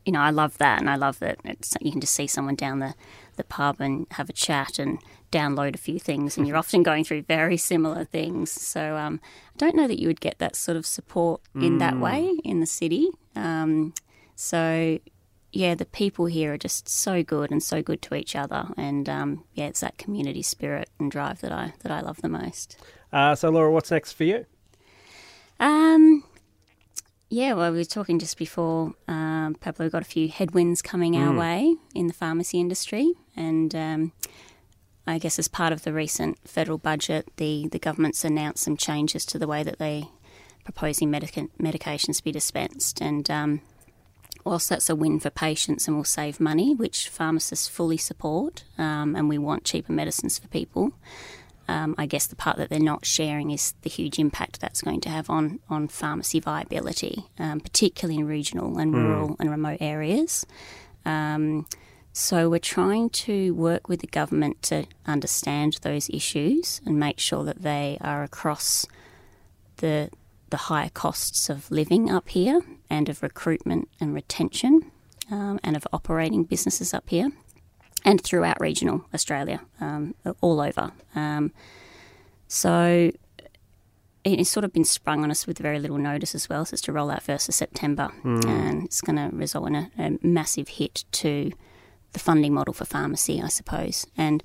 you 0.09 0.13
know, 0.13 0.23
I 0.23 0.31
love 0.31 0.57
that, 0.57 0.81
and 0.81 0.89
I 0.89 0.97
love 0.97 1.19
that 1.19 1.37
it's, 1.45 1.77
you 1.83 1.93
can 1.93 2.01
just 2.01 2.15
see 2.15 2.27
someone 2.27 2.55
down 2.55 2.79
the 2.79 2.95
the 3.37 3.45
pub 3.45 3.77
and 3.79 4.07
have 4.13 4.31
a 4.31 4.33
chat 4.33 4.79
and 4.79 4.99
download 5.31 5.75
a 5.75 5.79
few 5.79 5.99
things, 5.99 6.39
and 6.39 6.49
you're 6.49 6.57
often 6.57 6.83
going 6.83 7.05
through 7.05 7.21
very 7.25 7.59
similar 7.59 8.05
things. 8.05 8.51
So 8.51 8.97
um, 8.97 9.21
I 9.55 9.59
don't 9.59 9.77
know 9.77 9.87
that 9.87 10.01
you 10.01 10.07
would 10.07 10.23
get 10.23 10.39
that 10.39 10.57
sort 10.57 10.79
of 10.79 10.87
support 10.87 11.43
in 11.55 11.77
that 11.77 12.01
way 12.01 12.39
in 12.43 12.61
the 12.61 12.67
city. 12.67 13.11
Um, 13.37 13.93
so 14.35 14.99
yeah, 15.53 15.75
the 15.75 15.85
people 15.85 16.25
here 16.25 16.55
are 16.55 16.59
just 16.59 16.89
so 16.89 17.23
good 17.23 17.51
and 17.51 17.63
so 17.63 17.83
good 17.83 18.01
to 18.01 18.15
each 18.15 18.35
other, 18.35 18.69
and 18.79 19.11
um, 19.11 19.45
yeah, 19.53 19.67
it's 19.67 19.81
that 19.81 19.99
community 19.99 20.41
spirit 20.41 20.89
and 20.99 21.11
drive 21.11 21.43
that 21.43 21.53
I 21.53 21.75
that 21.81 21.93
I 21.93 22.01
love 22.01 22.23
the 22.23 22.31
most. 22.31 22.79
Uh, 23.13 23.35
so, 23.35 23.51
Laura, 23.51 23.71
what's 23.71 23.91
next 23.91 24.13
for 24.13 24.25
you? 24.25 24.47
Um, 25.61 26.25
yeah, 27.31 27.53
well, 27.53 27.73
we 27.73 27.79
were 27.79 27.85
talking 27.85 28.19
just 28.19 28.39
before. 28.39 28.95
Um, 29.07 29.55
Pablo 29.61 29.85
we've 29.85 29.93
got 29.93 30.03
a 30.03 30.07
few 30.07 30.29
headwinds 30.29 30.81
coming 30.81 31.17
our 31.17 31.35
way 31.37 31.77
in 31.95 32.07
the 32.07 32.15
pharmacy 32.15 32.59
industry, 32.59 33.13
and 33.37 33.75
um, 33.75 34.13
I 35.07 35.19
guess 35.19 35.39
as 35.39 35.49
part 35.49 35.73
of 35.73 35.83
the 35.83 35.93
recent 35.93 36.39
federal 36.49 36.79
budget, 36.79 37.29
the 37.37 37.69
the 37.69 37.79
government's 37.79 38.25
announced 38.25 38.65
some 38.65 38.77
changes 38.77 39.27
to 39.27 39.39
the 39.39 39.47
way 39.47 39.63
that 39.63 39.79
they 39.79 40.09
proposing 40.65 41.11
medica- 41.11 41.49
medications 41.61 42.23
be 42.23 42.33
dispensed, 42.33 43.01
and 43.01 43.31
um, 43.31 43.61
whilst 44.45 44.71
that's 44.71 44.89
a 44.89 44.97
win 44.97 45.21
for 45.21 45.31
patients 45.31 45.87
and 45.87 45.97
will 45.97 46.05
save 46.05 46.41
money, 46.41 46.75
which 46.75 47.09
pharmacists 47.09 47.69
fully 47.69 47.99
support, 47.99 48.65
um, 48.79 49.15
and 49.15 49.29
we 49.29 49.37
want 49.39 49.65
cheaper 49.65 49.93
medicines 49.93 50.39
for 50.39 50.49
people. 50.49 50.93
Um, 51.69 51.95
I 51.99 52.07
guess 52.07 52.27
the 52.27 52.37
part 52.37 52.57
that 52.57 52.71
they're 52.71 52.81
not 52.81 53.05
sharing 53.05 53.51
is 53.51 53.75
the 53.83 53.91
huge 53.91 54.19
impact 54.19 54.61
that's 54.61 54.81
going 54.81 55.01
to 55.03 55.11
have 55.11 55.29
on, 55.29 55.61
on 55.69 55.89
pharmacy 55.89 56.41
viability, 56.41 57.27
um, 57.39 57.61
particularly 57.61 58.19
in 58.19 58.27
regional 58.27 58.79
and 58.79 58.95
rural 58.95 59.37
and 59.39 59.51
remote 59.51 59.79
areas. 59.81 60.47
Um, 61.05 61.67
so 62.13 62.49
we're 62.49 62.59
trying 62.59 63.11
to 63.11 63.55
work 63.55 63.89
with 63.89 64.01
the 64.01 64.07
government 64.07 64.63
to 64.63 64.87
understand 65.07 65.79
those 65.83 66.11
issues 66.11 66.81
and 66.85 66.99
make 66.99 67.21
sure 67.21 67.45
that 67.45 67.63
they 67.63 67.99
are 68.01 68.23
across 68.23 68.87
the 69.77 70.11
the 70.51 70.57
higher 70.57 70.89
costs 70.89 71.51
of 71.51 71.71
living 71.71 72.11
up 72.11 72.31
here 72.31 72.63
and 72.89 73.09
of 73.09 73.23
recruitment 73.23 73.87
and 74.01 74.15
retention 74.15 74.91
um, 75.31 75.61
and 75.63 75.77
of 75.77 75.87
operating 75.93 76.43
businesses 76.43 76.95
up 76.95 77.09
here 77.11 77.31
and 78.09 78.23
throughout 78.23 78.59
regional 78.59 79.05
Australia, 79.13 79.61
um, 79.83 80.15
all 80.41 80.63
over. 80.63 80.93
Um, 81.15 81.53
so 82.47 83.13
it's 84.25 84.49
sort 84.49 84.65
of 84.65 84.73
been 84.73 84.85
sprung 84.85 85.23
on 85.25 85.31
us 85.31 85.47
with 85.47 85.59
very 85.59 85.79
little 85.79 85.99
notice 85.99 86.35
as 86.35 86.49
well. 86.49 86.65
So 86.65 86.73
it's 86.73 86.83
to 86.83 86.93
roll 86.93 87.11
out 87.11 87.23
first 87.23 87.51
of 87.51 87.55
September, 87.55 88.11
mm. 88.25 88.43
and 88.47 88.87
it's 88.87 89.03
going 89.03 89.17
to 89.17 89.37
result 89.37 89.69
in 89.69 89.75
a, 89.75 89.91
a, 89.99 90.19
massive 90.23 90.69
hit 90.69 91.05
to 91.13 91.53
the 92.15 92.19
funding 92.19 92.55
model 92.55 92.73
for 92.73 92.87
pharmacy, 92.87 93.43
I 93.43 93.49
suppose. 93.49 94.07
And 94.17 94.43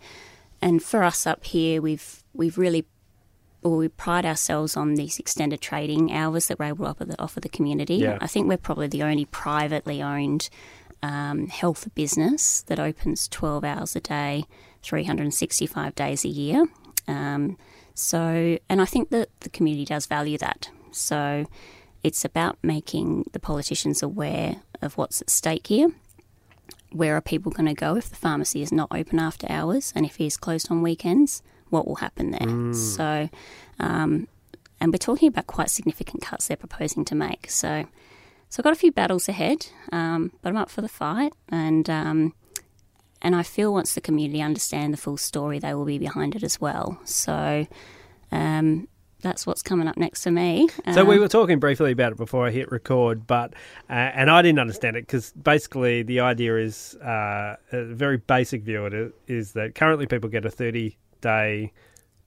and 0.62 0.84
for 0.84 1.02
us 1.02 1.26
up 1.26 1.46
here, 1.46 1.82
we've 1.82 2.22
we've 2.34 2.58
really 2.58 2.86
well, 3.62 3.78
we 3.78 3.88
pride 3.88 4.26
ourselves 4.26 4.76
on 4.76 4.96
these 4.96 5.20
extended 5.20 5.62
trading 5.62 6.12
hours 6.12 6.48
that 6.48 6.60
we're 6.60 6.66
able 6.66 6.84
to 6.84 6.92
offer 6.92 7.06
the, 7.06 7.22
offer 7.22 7.40
the 7.40 7.48
community. 7.48 7.96
Yeah. 7.96 8.18
I 8.20 8.28
think 8.28 8.50
we're 8.50 8.58
probably 8.58 8.88
the 8.88 9.04
only 9.04 9.24
privately 9.24 10.02
owned 10.02 10.50
um, 11.04 11.48
health 11.48 11.94
business 11.94 12.64
that 12.64 12.80
opens 12.80 13.28
12 13.28 13.64
hours 13.64 13.96
a 13.96 14.00
day, 14.00 14.46
365 14.82 15.94
days 15.94 16.24
a 16.24 16.30
year. 16.30 16.66
Um, 17.08 17.58
so, 17.94 18.58
and 18.70 18.82
I 18.82 18.86
think 18.86 19.10
that 19.10 19.30
the 19.42 19.50
community 19.50 19.86
does 19.86 20.08
value 20.08 20.38
that. 20.40 20.70
So, 20.92 21.46
it's 22.04 22.26
about 22.26 22.58
making 22.64 23.26
the 23.34 23.40
politicians 23.40 24.02
aware 24.02 24.62
of 24.82 24.98
what's 24.98 25.22
at 25.22 25.30
stake 25.30 25.68
here. 25.68 25.90
Where 26.92 27.16
are 27.16 27.22
people 27.22 27.52
going 27.52 27.68
to 27.68 27.74
go 27.74 27.96
if 27.96 28.10
the 28.10 28.16
pharmacy 28.16 28.62
is 28.62 28.72
not 28.72 28.88
open 28.92 29.20
after 29.20 29.48
hours 29.50 29.92
and 29.96 30.06
if 30.06 30.20
it 30.20 30.26
is 30.26 30.38
closed 30.38 30.72
on 30.72 30.82
weekends? 30.82 31.44
What 31.70 31.88
will 31.88 31.96
happen 31.96 32.32
there? 32.32 32.42
Mm. 32.42 32.76
So, 32.76 33.30
um, 33.80 34.28
and 34.80 34.92
we're 34.92 35.00
talking 35.00 35.28
about 35.28 35.48
quite 35.48 35.70
significant 35.70 36.22
cuts 36.24 36.48
they're 36.48 36.58
proposing 36.58 37.04
to 37.06 37.16
make. 37.16 37.50
So, 37.50 37.86
so 38.54 38.60
I've 38.60 38.66
got 38.66 38.74
a 38.74 38.76
few 38.76 38.92
battles 38.92 39.28
ahead, 39.28 39.66
um, 39.92 40.32
but 40.44 40.50
I'm 40.50 40.58
up 40.58 40.70
for 40.70 40.82
the 40.82 40.88
fight, 40.88 41.34
and 41.50 41.90
um, 41.90 42.34
and 43.20 43.36
I 43.36 43.42
feel 43.42 43.74
once 43.74 43.96
the 43.96 44.02
community 44.02 44.44
understand 44.44 44.94
the 44.94 44.98
full 44.98 45.18
story, 45.18 45.58
they 45.58 45.74
will 45.74 45.86
be 45.86 45.98
behind 45.98 46.36
it 46.36 46.44
as 46.44 46.62
well. 46.62 47.00
So 47.04 47.66
um, 48.32 48.88
that's 49.22 49.48
what's 49.48 49.64
coming 49.64 49.88
up 49.88 49.98
next 49.98 50.24
for 50.24 50.30
me. 50.30 50.68
So 50.94 51.04
we 51.04 51.16
Um, 51.16 51.22
were 51.22 51.28
talking 51.28 51.58
briefly 51.58 51.94
about 51.94 52.12
it 52.12 52.18
before 52.20 52.46
I 52.46 52.52
hit 52.52 52.72
record, 52.72 53.26
but 53.26 53.56
uh, 53.90 53.94
and 53.94 54.30
I 54.30 54.44
didn't 54.44 54.60
understand 54.60 54.98
it 54.98 55.08
because 55.08 55.32
basically 55.32 56.04
the 56.04 56.20
idea 56.20 56.56
is 56.58 56.94
uh, 56.96 57.56
a 57.72 57.86
very 57.86 58.18
basic 58.18 58.62
view 58.62 58.86
of 58.86 58.94
it 58.94 59.16
is 59.26 59.54
that 59.54 59.74
currently 59.74 60.06
people 60.06 60.30
get 60.30 60.46
a 60.46 60.52
thirty 60.52 60.96
day 61.22 61.72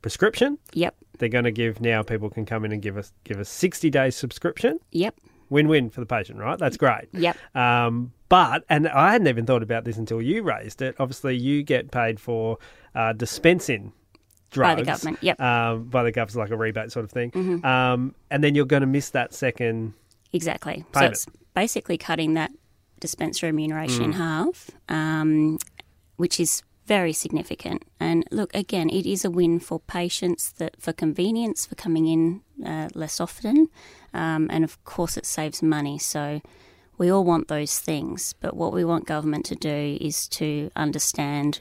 prescription. 0.02 0.58
Yep, 0.72 0.96
They're 1.18 1.28
going 1.28 1.44
to 1.44 1.52
give 1.52 1.80
now 1.80 2.02
people 2.02 2.30
can 2.30 2.46
come 2.46 2.64
in 2.64 2.72
and 2.72 2.82
give 2.82 2.96
us 2.96 3.12
give 3.22 3.38
a 3.38 3.44
sixty 3.44 3.90
day 3.90 4.10
subscription. 4.10 4.80
yep, 4.90 5.14
Win 5.48 5.68
win 5.68 5.90
for 5.90 6.00
the 6.00 6.06
patient, 6.06 6.38
right? 6.38 6.58
That's 6.58 6.76
great. 6.76 7.08
yep. 7.12 7.36
Um, 7.54 8.12
but 8.28 8.64
and 8.68 8.88
I 8.88 9.12
hadn't 9.12 9.28
even 9.28 9.46
thought 9.46 9.62
about 9.62 9.84
this 9.84 9.96
until 9.96 10.20
you 10.20 10.42
raised 10.42 10.82
it. 10.82 10.96
Obviously, 10.98 11.36
you 11.36 11.62
get 11.62 11.90
paid 11.90 12.18
for 12.18 12.58
uh, 12.94 13.12
dispensing 13.12 13.92
drugs 14.50 14.74
By 14.74 14.74
the 14.80 14.86
government, 14.86 15.18
yep. 15.22 15.40
um, 15.40 15.84
by 15.84 16.02
the 16.02 16.12
government, 16.12 16.36
like 16.38 16.50
a 16.50 16.56
rebate 16.56 16.90
sort 16.92 17.04
of 17.04 17.10
thing. 17.12 17.64
Um, 17.64 18.14
and 18.30 18.42
then 18.42 18.54
you're 18.54 18.64
going 18.64 18.80
to 18.80 18.86
miss 18.86 19.10
that 19.10 19.34
second. 19.34 19.92
Exactly. 20.32 20.84
So 20.94 21.00
it's 21.04 21.26
basically 21.54 21.98
cutting 21.98 22.34
that 22.34 22.50
dispenser 23.00 23.46
remuneration 23.46 24.02
Mm. 24.02 24.04
in 24.06 24.12
half, 24.12 24.70
um, 24.88 25.58
which 26.16 26.40
is 26.40 26.62
very 26.86 27.12
significant. 27.12 27.82
And 27.98 28.24
look, 28.30 28.54
again, 28.54 28.88
it 28.90 29.06
is 29.06 29.24
a 29.24 29.30
win 29.30 29.60
for 29.60 29.80
patients 29.80 30.52
that 30.52 30.80
for 30.80 30.92
convenience, 30.92 31.66
for 31.66 31.74
coming 31.74 32.06
in 32.06 32.42
uh, 32.64 32.88
less 32.94 33.20
often, 33.20 33.68
um, 34.14 34.48
and 34.50 34.64
of 34.64 34.82
course, 34.84 35.16
it 35.16 35.26
saves 35.26 35.62
money. 35.62 35.98
So 35.98 36.40
we 36.98 37.10
all 37.10 37.24
want 37.24 37.48
those 37.48 37.78
things, 37.78 38.34
but 38.40 38.56
what 38.56 38.72
we 38.72 38.84
want 38.84 39.06
government 39.06 39.44
to 39.46 39.54
do 39.54 39.98
is 40.00 40.28
to 40.28 40.70
understand 40.76 41.60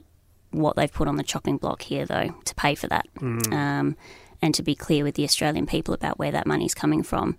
what 0.52 0.76
they've 0.76 0.94
put 0.94 1.08
on 1.08 1.18
the 1.18 1.24
chopping 1.24 1.58
block 1.58 1.82
here, 1.82 2.06
though, 2.06 2.34
to 2.46 2.56
pay 2.56 2.76
for 2.76 2.88
that, 2.88 3.06
um, 3.52 3.98
and 4.42 4.56
to 4.56 4.64
be 4.64 4.76
clear 4.76 5.04
with 5.04 5.16
the 5.16 5.24
Australian 5.24 5.66
people 5.66 5.94
about 5.94 6.18
where 6.18 6.32
that 6.32 6.48
money's 6.48 6.74
coming 6.74 7.04
from. 7.04 7.38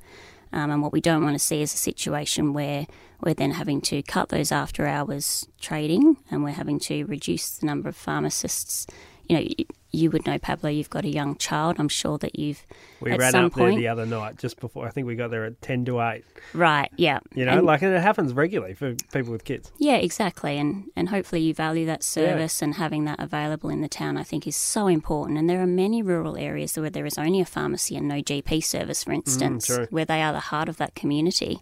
Um, 0.56 0.70
and 0.70 0.80
what 0.80 0.90
we 0.90 1.02
don't 1.02 1.22
want 1.22 1.34
to 1.34 1.38
see 1.38 1.60
is 1.60 1.74
a 1.74 1.76
situation 1.76 2.54
where 2.54 2.86
we're 3.22 3.34
then 3.34 3.50
having 3.50 3.82
to 3.82 4.02
cut 4.02 4.30
those 4.30 4.50
after 4.50 4.86
hours 4.86 5.46
trading 5.60 6.16
and 6.30 6.42
we're 6.42 6.52
having 6.52 6.80
to 6.80 7.04
reduce 7.04 7.58
the 7.58 7.66
number 7.66 7.90
of 7.90 7.96
pharmacists. 7.96 8.86
You 9.28 9.36
know, 9.36 9.46
you, 9.96 10.10
would 10.10 10.26
know, 10.26 10.38
Pablo, 10.38 10.70
you've 10.70 10.90
got 10.90 11.04
a 11.04 11.08
young 11.08 11.36
child. 11.36 11.76
I'm 11.78 11.88
sure 11.88 12.18
that 12.18 12.38
you've, 12.38 12.62
We 13.00 13.12
at 13.12 13.18
ran 13.18 13.32
some 13.32 13.44
up 13.46 13.52
point, 13.52 13.72
there 13.72 13.80
the 13.80 13.88
other 13.88 14.06
night 14.06 14.38
just 14.38 14.60
before. 14.60 14.86
I 14.86 14.90
think 14.90 15.06
we 15.06 15.16
got 15.16 15.30
there 15.30 15.44
at 15.44 15.60
ten 15.62 15.84
to 15.86 16.00
eight. 16.02 16.24
right, 16.52 16.90
yeah. 16.96 17.20
You 17.34 17.44
know, 17.44 17.52
And- 17.58 17.66
like 17.66 17.82
and 17.82 17.94
it 17.94 18.02
happens 18.02 18.32
regularly 18.32 18.74
for 18.74 18.94
people 19.12 19.32
with 19.32 19.44
kids. 19.44 19.72
Yeah, 19.78 19.96
exactly. 19.96 20.58
And 20.58 20.84
and 20.96 21.08
hopefully 21.08 21.40
you 21.42 21.54
value 21.54 21.86
that 21.86 22.02
service 22.02 22.62
and 22.62 22.74
having 22.74 23.04
that 23.06 23.18
available 23.20 23.70
in 23.70 23.80
the 23.80 23.88
town 23.88 24.16
I 24.16 24.22
think 24.22 24.46
is 24.46 24.56
so 24.56 24.86
important. 24.86 25.38
And 25.38 25.48
there 25.48 25.60
are 25.62 25.66
many 25.66 26.02
rural 26.02 26.36
areas 26.36 26.76
where 26.76 26.90
there 26.90 27.06
is 27.06 27.18
only 27.18 27.40
a 27.40 27.44
pharmacy 27.46 27.96
and 27.96 28.06
no 28.06 28.16
GP 28.22 28.62
service, 28.62 29.02
for 29.04 29.12
instance, 29.12 29.66
true. 29.66 29.86
where 29.90 30.04
they 30.04 30.22
are 30.22 30.32
the 30.32 30.40
heart 30.40 30.68
of 30.68 30.76
that 30.76 30.94
community. 30.94 31.60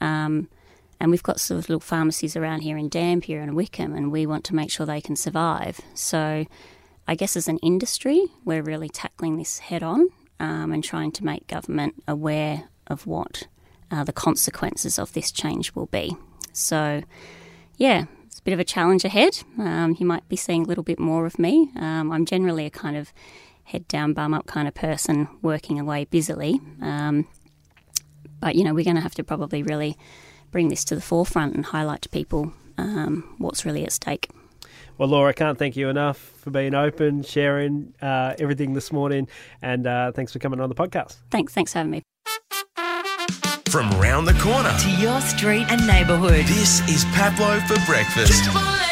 Um, 0.00 0.48
and 1.00 1.10
we've 1.10 1.22
got 1.22 1.40
sort 1.40 1.58
of 1.58 1.68
little 1.68 1.80
pharmacies 1.80 2.36
around 2.36 2.60
here 2.60 2.76
in 2.76 2.88
Dampier 2.88 3.40
and 3.40 3.56
Wickham, 3.56 3.92
and 3.92 4.12
we 4.12 4.24
want 4.24 4.44
to 4.44 4.54
make 4.54 4.70
sure 4.70 4.86
they 4.86 5.00
can 5.00 5.16
survive. 5.16 5.80
So 5.94 6.46
I 7.06 7.14
guess 7.14 7.36
as 7.36 7.48
an 7.48 7.58
industry, 7.58 8.26
we're 8.44 8.62
really 8.62 8.88
tackling 8.88 9.36
this 9.36 9.58
head 9.58 9.82
on 9.82 10.08
um, 10.38 10.72
and 10.72 10.82
trying 10.84 11.12
to 11.12 11.24
make 11.24 11.46
government 11.46 12.02
aware 12.06 12.64
of 12.86 13.06
what 13.06 13.46
uh, 13.90 14.04
the 14.04 14.12
consequences 14.12 14.98
of 14.98 15.12
this 15.12 15.30
change 15.30 15.74
will 15.74 15.86
be. 15.86 16.16
So, 16.52 17.02
yeah, 17.76 18.04
it's 18.26 18.38
a 18.38 18.42
bit 18.42 18.54
of 18.54 18.60
a 18.60 18.64
challenge 18.64 19.04
ahead. 19.04 19.42
Um, 19.58 19.96
you 19.98 20.06
might 20.06 20.28
be 20.28 20.36
seeing 20.36 20.62
a 20.62 20.66
little 20.66 20.84
bit 20.84 20.98
more 20.98 21.26
of 21.26 21.38
me. 21.38 21.70
Um, 21.76 22.10
I'm 22.12 22.24
generally 22.24 22.66
a 22.66 22.70
kind 22.70 22.96
of 22.96 23.12
head 23.64 23.86
down, 23.88 24.12
bum 24.12 24.34
up 24.34 24.46
kind 24.46 24.68
of 24.68 24.74
person 24.74 25.28
working 25.40 25.78
away 25.78 26.04
busily. 26.04 26.60
Um, 26.80 27.26
but, 28.40 28.54
you 28.56 28.64
know, 28.64 28.74
we're 28.74 28.84
going 28.84 28.96
to 28.96 29.02
have 29.02 29.14
to 29.16 29.24
probably 29.24 29.62
really 29.62 29.96
bring 30.50 30.68
this 30.68 30.84
to 30.84 30.94
the 30.94 31.00
forefront 31.00 31.54
and 31.54 31.66
highlight 31.66 32.02
to 32.02 32.08
people 32.08 32.52
um, 32.78 33.34
what's 33.38 33.64
really 33.64 33.84
at 33.84 33.92
stake. 33.92 34.28
Well, 34.98 35.08
Laura, 35.08 35.30
I 35.30 35.32
can't 35.32 35.58
thank 35.58 35.76
you 35.76 35.88
enough 35.88 36.18
for 36.18 36.50
being 36.50 36.74
open, 36.74 37.22
sharing 37.22 37.94
uh, 38.02 38.34
everything 38.38 38.74
this 38.74 38.92
morning, 38.92 39.28
and 39.60 39.86
uh, 39.86 40.12
thanks 40.12 40.32
for 40.32 40.38
coming 40.38 40.60
on 40.60 40.68
the 40.68 40.74
podcast. 40.74 41.16
Thanks, 41.30 41.52
thanks 41.52 41.72
for 41.72 41.78
having 41.78 41.90
me. 41.90 42.02
From 43.68 43.90
round 43.92 44.28
the 44.28 44.34
corner, 44.34 44.74
to 44.80 44.90
your 45.00 45.20
street 45.22 45.66
and 45.70 45.86
neighbourhood. 45.86 46.44
this 46.46 46.86
is 46.88 47.04
Pablo 47.06 47.58
for 47.60 47.82
breakfast. 47.86 48.44
Triple 48.44 48.91